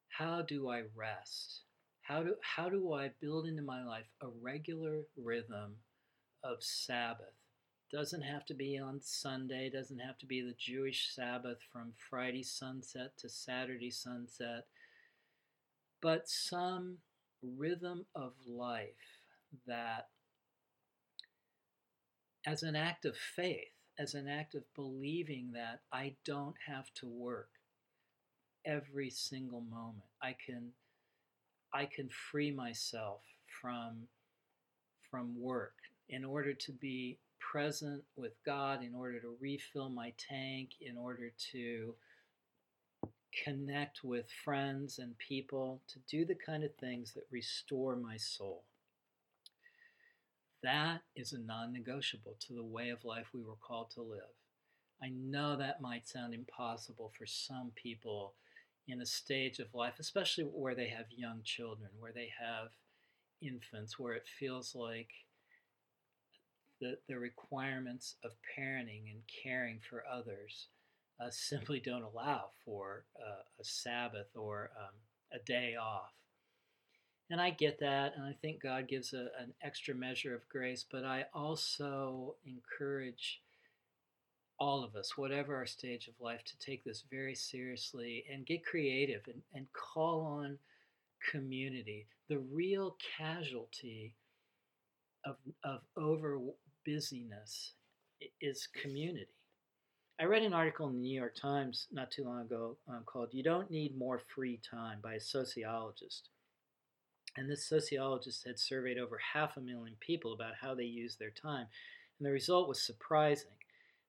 how 0.08 0.42
do 0.42 0.68
I 0.68 0.82
rest? 0.96 1.60
How 2.00 2.24
do, 2.24 2.34
how 2.42 2.68
do 2.68 2.92
I 2.92 3.12
build 3.20 3.46
into 3.46 3.62
my 3.62 3.84
life 3.84 4.06
a 4.20 4.26
regular 4.40 5.02
rhythm 5.16 5.76
of 6.42 6.56
Sabbath? 6.58 7.41
Doesn't 7.92 8.22
have 8.22 8.46
to 8.46 8.54
be 8.54 8.78
on 8.78 9.02
Sunday, 9.02 9.68
doesn't 9.68 9.98
have 9.98 10.16
to 10.18 10.26
be 10.26 10.40
the 10.40 10.54
Jewish 10.58 11.14
Sabbath 11.14 11.58
from 11.70 11.92
Friday 12.08 12.42
sunset 12.42 13.18
to 13.18 13.28
Saturday 13.28 13.90
sunset, 13.90 14.64
but 16.00 16.26
some 16.26 16.98
rhythm 17.42 18.06
of 18.14 18.32
life 18.46 19.20
that, 19.66 20.08
as 22.46 22.62
an 22.62 22.74
act 22.76 23.04
of 23.04 23.14
faith, 23.14 23.68
as 23.98 24.14
an 24.14 24.26
act 24.26 24.54
of 24.54 24.62
believing 24.74 25.52
that 25.52 25.80
I 25.92 26.14
don't 26.24 26.56
have 26.66 26.92
to 26.94 27.06
work 27.06 27.50
every 28.64 29.10
single 29.10 29.60
moment. 29.60 30.08
I 30.22 30.34
can 30.46 30.70
I 31.74 31.84
can 31.84 32.08
free 32.08 32.50
myself 32.52 33.20
from 33.60 34.08
from 35.10 35.38
work 35.38 35.74
in 36.08 36.24
order 36.24 36.54
to 36.54 36.72
be 36.72 37.18
present 37.50 38.02
with 38.16 38.32
God, 38.44 38.82
in 38.82 38.94
order 38.94 39.20
to 39.20 39.36
refill 39.40 39.88
my 39.88 40.12
tank, 40.16 40.70
in 40.80 40.96
order 40.96 41.32
to 41.52 41.94
connect 43.44 44.04
with 44.04 44.26
friends 44.44 44.98
and 44.98 45.16
people, 45.18 45.80
to 45.88 45.98
do 46.08 46.24
the 46.24 46.34
kind 46.34 46.64
of 46.64 46.74
things 46.76 47.12
that 47.14 47.26
restore 47.30 47.96
my 47.96 48.16
soul. 48.16 48.62
That 50.62 51.00
is 51.16 51.32
a 51.32 51.38
non 51.38 51.72
negotiable 51.72 52.36
to 52.46 52.54
the 52.54 52.62
way 52.62 52.90
of 52.90 53.04
life 53.04 53.26
we 53.34 53.42
were 53.42 53.56
called 53.60 53.90
to 53.92 54.02
live. 54.02 54.20
I 55.02 55.08
know 55.08 55.56
that 55.56 55.80
might 55.80 56.06
sound 56.06 56.32
impossible 56.34 57.12
for 57.18 57.26
some 57.26 57.72
people 57.74 58.34
in 58.86 59.00
a 59.00 59.06
stage 59.06 59.58
of 59.58 59.74
life, 59.74 59.94
especially 59.98 60.44
where 60.44 60.74
they 60.74 60.88
have 60.88 61.06
young 61.10 61.40
children, 61.42 61.90
where 61.98 62.12
they 62.12 62.30
have 62.40 62.68
infants, 63.40 63.98
where 63.98 64.12
it 64.14 64.26
feels 64.38 64.74
like 64.74 65.10
the, 66.82 66.98
the 67.08 67.18
requirements 67.18 68.16
of 68.24 68.32
parenting 68.58 69.10
and 69.10 69.22
caring 69.42 69.78
for 69.88 70.04
others 70.12 70.66
uh, 71.20 71.28
simply 71.30 71.80
don't 71.80 72.02
allow 72.02 72.50
for 72.64 73.04
uh, 73.16 73.42
a 73.60 73.64
Sabbath 73.64 74.26
or 74.34 74.70
um, 74.76 74.94
a 75.32 75.38
day 75.44 75.76
off. 75.80 76.12
And 77.30 77.40
I 77.40 77.50
get 77.50 77.80
that, 77.80 78.12
and 78.14 78.26
I 78.26 78.34
think 78.42 78.62
God 78.62 78.88
gives 78.88 79.14
a, 79.14 79.28
an 79.40 79.54
extra 79.62 79.94
measure 79.94 80.34
of 80.34 80.46
grace, 80.50 80.84
but 80.90 81.04
I 81.04 81.24
also 81.32 82.34
encourage 82.44 83.40
all 84.58 84.84
of 84.84 84.94
us, 84.96 85.16
whatever 85.16 85.56
our 85.56 85.64
stage 85.64 86.08
of 86.08 86.14
life, 86.20 86.44
to 86.44 86.58
take 86.58 86.84
this 86.84 87.04
very 87.10 87.34
seriously 87.34 88.24
and 88.30 88.44
get 88.44 88.66
creative 88.66 89.22
and, 89.26 89.40
and 89.54 89.66
call 89.72 90.20
on 90.22 90.58
community. 91.30 92.06
The 92.28 92.38
real 92.38 92.96
casualty 93.16 94.14
of, 95.24 95.36
of 95.64 95.80
over 95.96 96.38
busyness 96.84 97.72
is 98.40 98.68
community. 98.80 99.26
I 100.20 100.24
read 100.24 100.42
an 100.42 100.52
article 100.52 100.88
in 100.88 100.94
the 100.94 101.00
New 101.00 101.18
York 101.18 101.34
Times 101.34 101.88
not 101.90 102.10
too 102.10 102.24
long 102.24 102.42
ago 102.42 102.76
um, 102.88 103.02
called 103.04 103.30
You 103.32 103.42
Don't 103.42 103.70
Need 103.70 103.98
More 103.98 104.20
Free 104.34 104.60
Time 104.68 104.98
by 105.02 105.14
a 105.14 105.20
sociologist. 105.20 106.28
And 107.36 107.50
this 107.50 107.66
sociologist 107.66 108.46
had 108.46 108.58
surveyed 108.58 108.98
over 108.98 109.18
half 109.32 109.56
a 109.56 109.60
million 109.60 109.96
people 110.00 110.32
about 110.32 110.52
how 110.60 110.74
they 110.74 110.84
use 110.84 111.16
their 111.16 111.30
time. 111.30 111.66
And 112.18 112.26
the 112.26 112.30
result 112.30 112.68
was 112.68 112.80
surprising. 112.82 113.50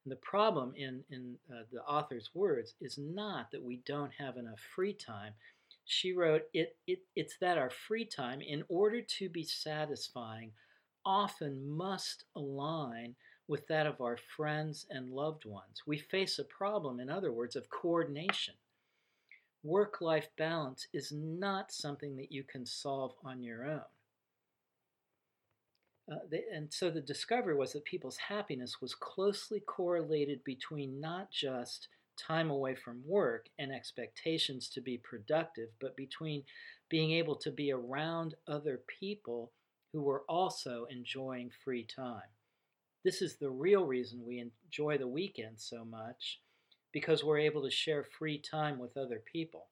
And 0.04 0.12
the 0.12 0.18
problem, 0.18 0.74
in, 0.76 1.04
in 1.10 1.36
uh, 1.50 1.64
the 1.72 1.82
author's 1.82 2.32
words, 2.34 2.76
is 2.82 2.98
not 2.98 3.50
that 3.52 3.64
we 3.64 3.82
don't 3.86 4.12
have 4.20 4.36
enough 4.36 4.60
free 4.76 4.94
time. 4.94 5.34
She 5.86 6.14
wrote, 6.14 6.44
it, 6.54 6.76
it, 6.86 7.00
It's 7.16 7.38
that 7.40 7.58
our 7.58 7.70
free 7.70 8.06
time, 8.06 8.42
in 8.42 8.64
order 8.68 9.02
to 9.02 9.30
be 9.30 9.44
satisfying, 9.44 10.52
often 11.06 11.70
must 11.70 12.26
align 12.36 13.16
with 13.48 13.68
that 13.68 13.86
of 13.86 14.00
our 14.02 14.18
friends 14.36 14.86
and 14.90 15.10
loved 15.10 15.46
ones. 15.46 15.82
We 15.86 15.98
face 15.98 16.40
a 16.40 16.46
problem, 16.46 17.00
in 17.00 17.10
other 17.10 17.32
words, 17.32 17.56
of 17.56 17.70
coordination 17.70 18.54
work 19.64 20.02
life 20.02 20.28
balance 20.38 20.88
is 20.94 21.12
not 21.12 21.72
something 21.72 22.16
that 22.18 22.32
you 22.32 22.44
can 22.44 22.66
solve 22.66 23.14
on 23.24 23.42
your 23.42 23.66
own. 23.66 23.82
Uh, 26.12 26.20
they, 26.30 26.44
and 26.54 26.72
so 26.72 26.90
the 26.90 27.00
discovery 27.00 27.56
was 27.56 27.72
that 27.72 27.86
people's 27.86 28.18
happiness 28.18 28.82
was 28.82 28.94
closely 28.94 29.62
correlated 29.62 30.44
between 30.44 31.00
not 31.00 31.32
just 31.32 31.88
time 32.18 32.52
away 32.52 32.76
from 32.76 33.02
work 33.08 33.48
and 33.58 33.72
expectations 33.72 34.68
to 34.68 34.82
be 34.82 34.98
productive, 34.98 35.70
but 35.80 35.96
between 35.96 36.44
being 36.90 37.12
able 37.12 37.36
to 37.36 37.50
be 37.50 37.72
around 37.72 38.36
other 38.48 38.82
people 39.00 39.52
who 39.94 40.02
were 40.02 40.24
also 40.28 40.86
enjoying 40.90 41.52
free 41.64 41.84
time. 41.84 42.28
This 43.06 43.22
is 43.22 43.36
the 43.36 43.50
real 43.50 43.86
reason 43.86 44.26
we 44.26 44.40
enjoy 44.40 44.98
the 44.98 45.08
weekend 45.08 45.60
so 45.60 45.86
much 45.86 46.42
because 46.92 47.24
we're 47.24 47.40
able 47.40 47.64
to 47.64 47.72
share 47.72 48.04
free 48.04 48.40
time 48.40 48.80
with 48.80 48.98
other 48.98 49.22
people. 49.32 49.68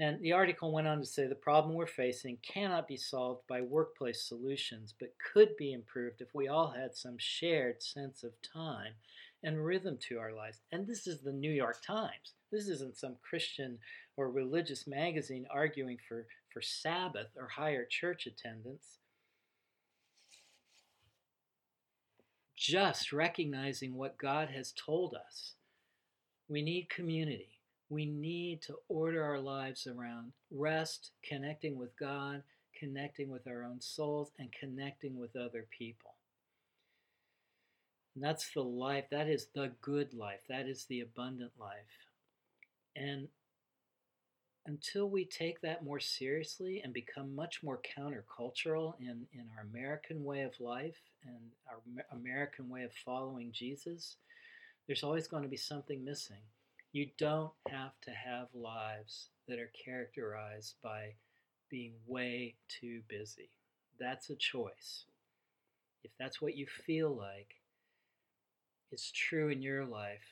And 0.00 0.20
the 0.20 0.32
article 0.32 0.72
went 0.72 0.86
on 0.86 1.00
to 1.00 1.06
say 1.06 1.26
the 1.26 1.34
problem 1.34 1.74
we're 1.74 1.86
facing 1.86 2.38
cannot 2.42 2.86
be 2.86 2.96
solved 2.96 3.42
by 3.48 3.62
workplace 3.62 4.22
solutions, 4.22 4.94
but 4.98 5.14
could 5.32 5.56
be 5.56 5.72
improved 5.72 6.20
if 6.20 6.34
we 6.34 6.46
all 6.46 6.70
had 6.70 6.94
some 6.94 7.16
shared 7.18 7.82
sense 7.82 8.22
of 8.22 8.30
time 8.42 8.92
and 9.42 9.64
rhythm 9.64 9.98
to 10.08 10.18
our 10.18 10.32
lives. 10.32 10.60
And 10.70 10.86
this 10.86 11.08
is 11.08 11.20
the 11.20 11.32
New 11.32 11.50
York 11.50 11.82
Times. 11.84 12.34
This 12.52 12.68
isn't 12.68 12.96
some 12.96 13.16
Christian 13.28 13.78
or 14.16 14.30
religious 14.30 14.86
magazine 14.86 15.46
arguing 15.50 15.98
for, 16.08 16.26
for 16.52 16.62
Sabbath 16.62 17.28
or 17.36 17.48
higher 17.48 17.84
church 17.84 18.26
attendance. 18.26 18.98
Just 22.56 23.12
recognizing 23.12 23.94
what 23.94 24.18
God 24.18 24.48
has 24.50 24.72
told 24.72 25.14
us. 25.14 25.54
We 26.48 26.62
need 26.62 26.88
community 26.88 27.58
we 27.90 28.04
need 28.04 28.60
to 28.62 28.76
order 28.88 29.24
our 29.24 29.38
lives 29.38 29.86
around 29.86 30.32
rest, 30.50 31.12
connecting 31.22 31.76
with 31.76 31.96
God, 31.96 32.42
connecting 32.78 33.30
with 33.30 33.46
our 33.46 33.64
own 33.64 33.80
souls, 33.80 34.30
and 34.38 34.52
connecting 34.52 35.18
with 35.18 35.36
other 35.36 35.66
people. 35.70 36.14
And 38.14 38.22
that's 38.22 38.52
the 38.52 38.62
life, 38.62 39.04
that 39.10 39.28
is 39.28 39.48
the 39.54 39.72
good 39.80 40.12
life, 40.12 40.40
that 40.48 40.66
is 40.66 40.84
the 40.84 41.00
abundant 41.00 41.52
life. 41.58 42.06
And 42.94 43.28
until 44.68 45.08
we 45.08 45.24
take 45.24 45.62
that 45.62 45.82
more 45.82 45.98
seriously 45.98 46.82
and 46.84 46.92
become 46.92 47.34
much 47.34 47.62
more 47.62 47.80
countercultural 47.98 48.92
in, 49.00 49.26
in 49.32 49.46
our 49.56 49.64
American 49.72 50.22
way 50.22 50.42
of 50.42 50.60
life 50.60 50.98
and 51.24 51.38
our 51.70 51.78
American 52.12 52.68
way 52.68 52.82
of 52.82 52.92
following 53.04 53.50
Jesus, 53.50 54.16
there's 54.86 55.02
always 55.02 55.26
going 55.26 55.42
to 55.42 55.48
be 55.48 55.56
something 55.56 56.04
missing. 56.04 56.42
You 56.92 57.08
don't 57.16 57.52
have 57.68 57.92
to 58.02 58.10
have 58.10 58.48
lives 58.54 59.30
that 59.48 59.58
are 59.58 59.72
characterized 59.84 60.74
by 60.82 61.14
being 61.70 61.94
way 62.06 62.54
too 62.68 63.00
busy. 63.08 63.48
That's 63.98 64.28
a 64.28 64.36
choice. 64.36 65.04
If 66.04 66.10
that's 66.18 66.42
what 66.42 66.56
you 66.56 66.66
feel 66.86 67.16
like 67.16 67.54
is 68.92 69.10
true 69.12 69.48
in 69.48 69.62
your 69.62 69.86
life, 69.86 70.26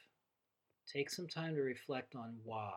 take 0.93 1.09
some 1.09 1.27
time 1.27 1.55
to 1.55 1.63
reflect 1.63 2.15
on 2.15 2.37
why. 2.45 2.75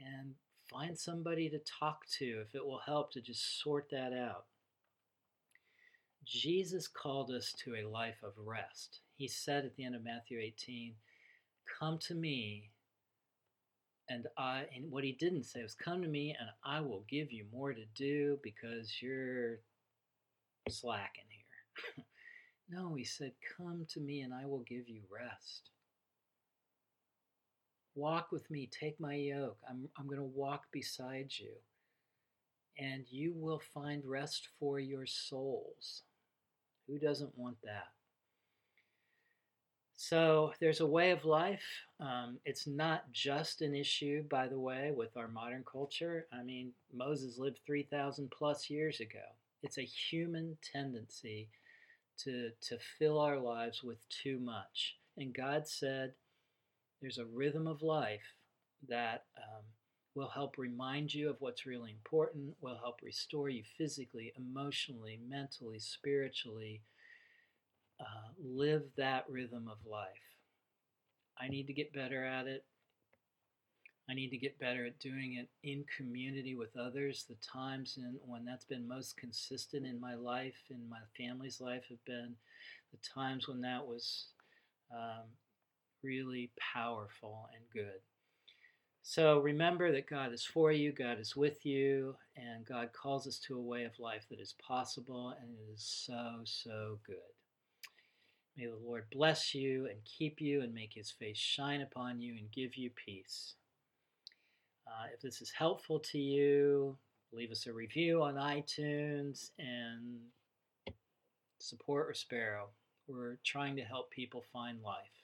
And 0.00 0.34
find 0.70 0.98
somebody 0.98 1.48
to 1.50 1.58
talk 1.58 2.06
to 2.18 2.42
if 2.46 2.54
it 2.54 2.64
will 2.64 2.80
help 2.84 3.12
to 3.12 3.20
just 3.20 3.62
sort 3.62 3.88
that 3.90 4.12
out. 4.12 4.46
Jesus 6.24 6.88
called 6.88 7.30
us 7.30 7.52
to 7.64 7.74
a 7.74 7.88
life 7.88 8.22
of 8.22 8.32
rest. 8.38 9.00
He 9.16 9.28
said 9.28 9.64
at 9.64 9.76
the 9.76 9.84
end 9.84 9.94
of 9.94 10.04
Matthew 10.04 10.40
18, 10.40 10.94
come 11.78 11.98
to 11.98 12.14
me 12.14 12.70
and 14.08 14.26
I 14.36 14.64
and 14.74 14.90
what 14.90 15.04
he 15.04 15.12
didn't 15.12 15.44
say 15.44 15.62
was 15.62 15.74
come 15.74 16.02
to 16.02 16.08
me 16.08 16.36
and 16.38 16.48
I 16.64 16.80
will 16.80 17.04
give 17.08 17.32
you 17.32 17.46
more 17.52 17.72
to 17.72 17.84
do 17.94 18.38
because 18.42 19.00
you're 19.00 19.60
slacking 20.68 21.24
here. 21.28 22.04
no, 22.68 22.94
he 22.94 23.04
said 23.04 23.32
come 23.56 23.86
to 23.90 24.00
me 24.00 24.20
and 24.20 24.32
I 24.34 24.46
will 24.46 24.64
give 24.68 24.88
you 24.88 25.02
rest. 25.10 25.70
Walk 27.94 28.32
with 28.32 28.50
me, 28.50 28.68
take 28.68 28.98
my 28.98 29.14
yoke. 29.14 29.58
I'm 29.68 29.88
I'm 29.96 30.06
going 30.06 30.18
to 30.18 30.24
walk 30.24 30.64
beside 30.72 31.32
you. 31.38 31.52
And 32.76 33.04
you 33.08 33.32
will 33.36 33.62
find 33.72 34.02
rest 34.04 34.48
for 34.58 34.80
your 34.80 35.06
souls. 35.06 36.02
Who 36.88 36.98
doesn't 36.98 37.38
want 37.38 37.56
that? 37.62 37.88
So 39.96 40.52
there's 40.60 40.80
a 40.80 40.86
way 40.86 41.12
of 41.12 41.24
life. 41.24 41.64
Um, 42.00 42.38
it's 42.44 42.66
not 42.66 43.10
just 43.12 43.62
an 43.62 43.74
issue, 43.74 44.24
by 44.24 44.48
the 44.48 44.58
way, 44.58 44.92
with 44.94 45.16
our 45.16 45.28
modern 45.28 45.64
culture. 45.70 46.26
I 46.32 46.42
mean, 46.42 46.72
Moses 46.92 47.38
lived 47.38 47.60
3,000 47.64 48.30
plus 48.30 48.68
years 48.68 49.00
ago. 49.00 49.24
It's 49.62 49.78
a 49.78 49.82
human 49.82 50.58
tendency 50.72 51.48
to, 52.18 52.50
to 52.68 52.78
fill 52.98 53.18
our 53.18 53.38
lives 53.38 53.82
with 53.82 54.06
too 54.08 54.38
much. 54.40 54.96
And 55.16 55.34
God 55.34 55.66
said 55.66 56.12
there's 57.04 57.18
a 57.18 57.26
rhythm 57.26 57.66
of 57.66 57.82
life 57.82 58.32
that 58.88 59.24
um, 59.36 59.62
will 60.14 60.30
help 60.30 60.56
remind 60.56 61.12
you 61.12 61.28
of 61.28 61.36
what's 61.38 61.66
really 61.66 61.90
important, 61.90 62.54
will 62.62 62.78
help 62.78 63.00
restore 63.02 63.50
you 63.50 63.62
physically, 63.76 64.32
emotionally, 64.38 65.20
mentally, 65.28 65.78
spiritually 65.78 66.80
uh, 68.00 68.32
live 68.42 68.84
that 68.96 69.26
rhythm 69.28 69.68
of 69.70 69.76
life. 69.86 70.08
I 71.38 71.48
need 71.48 71.66
to 71.66 71.74
get 71.74 71.92
better 71.92 72.24
at 72.24 72.46
it. 72.46 72.64
I 74.08 74.14
need 74.14 74.30
to 74.30 74.38
get 74.38 74.58
better 74.58 74.86
at 74.86 74.98
doing 74.98 75.34
it 75.34 75.50
in 75.62 75.84
community 75.98 76.54
with 76.54 76.74
others. 76.74 77.26
The 77.28 77.36
times 77.46 77.98
in, 77.98 78.16
when 78.24 78.46
that's 78.46 78.64
been 78.64 78.88
most 78.88 79.18
consistent 79.18 79.84
in 79.84 80.00
my 80.00 80.14
life, 80.14 80.56
in 80.70 80.88
my 80.88 81.00
family's 81.18 81.60
life, 81.60 81.84
have 81.90 82.02
been 82.06 82.34
the 82.92 82.98
times 83.14 83.46
when 83.46 83.60
that 83.60 83.86
was 83.86 84.28
um, 84.90 85.24
really 86.04 86.50
powerful 86.74 87.48
and 87.54 87.64
good. 87.72 88.00
So 89.02 89.40
remember 89.40 89.92
that 89.92 90.08
God 90.08 90.32
is 90.32 90.44
for 90.44 90.72
you, 90.72 90.92
God 90.92 91.18
is 91.20 91.36
with 91.36 91.66
you, 91.66 92.16
and 92.36 92.64
God 92.64 92.90
calls 92.92 93.26
us 93.26 93.38
to 93.40 93.56
a 93.56 93.62
way 93.62 93.84
of 93.84 93.98
life 93.98 94.24
that 94.30 94.40
is 94.40 94.54
possible 94.66 95.34
and 95.40 95.50
it 95.50 95.72
is 95.74 95.82
so, 96.06 96.40
so 96.44 96.98
good. 97.06 97.16
May 98.56 98.66
the 98.66 98.78
Lord 98.82 99.04
bless 99.12 99.54
you 99.54 99.86
and 99.86 99.98
keep 100.04 100.40
you 100.40 100.62
and 100.62 100.72
make 100.72 100.92
his 100.94 101.10
face 101.10 101.36
shine 101.36 101.80
upon 101.80 102.20
you 102.20 102.34
and 102.38 102.50
give 102.52 102.76
you 102.76 102.90
peace. 102.90 103.56
Uh, 104.86 105.08
if 105.12 105.20
this 105.20 105.42
is 105.42 105.50
helpful 105.50 105.98
to 105.98 106.18
you, 106.18 106.96
leave 107.32 107.50
us 107.50 107.66
a 107.66 107.72
review 107.72 108.22
on 108.22 108.34
iTunes 108.36 109.50
and 109.58 110.20
support 111.58 112.10
Respero. 112.10 112.68
We're 113.06 113.38
trying 113.44 113.76
to 113.76 113.82
help 113.82 114.10
people 114.10 114.44
find 114.52 114.80
life. 114.82 115.23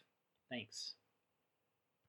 Thanks. 0.51 0.95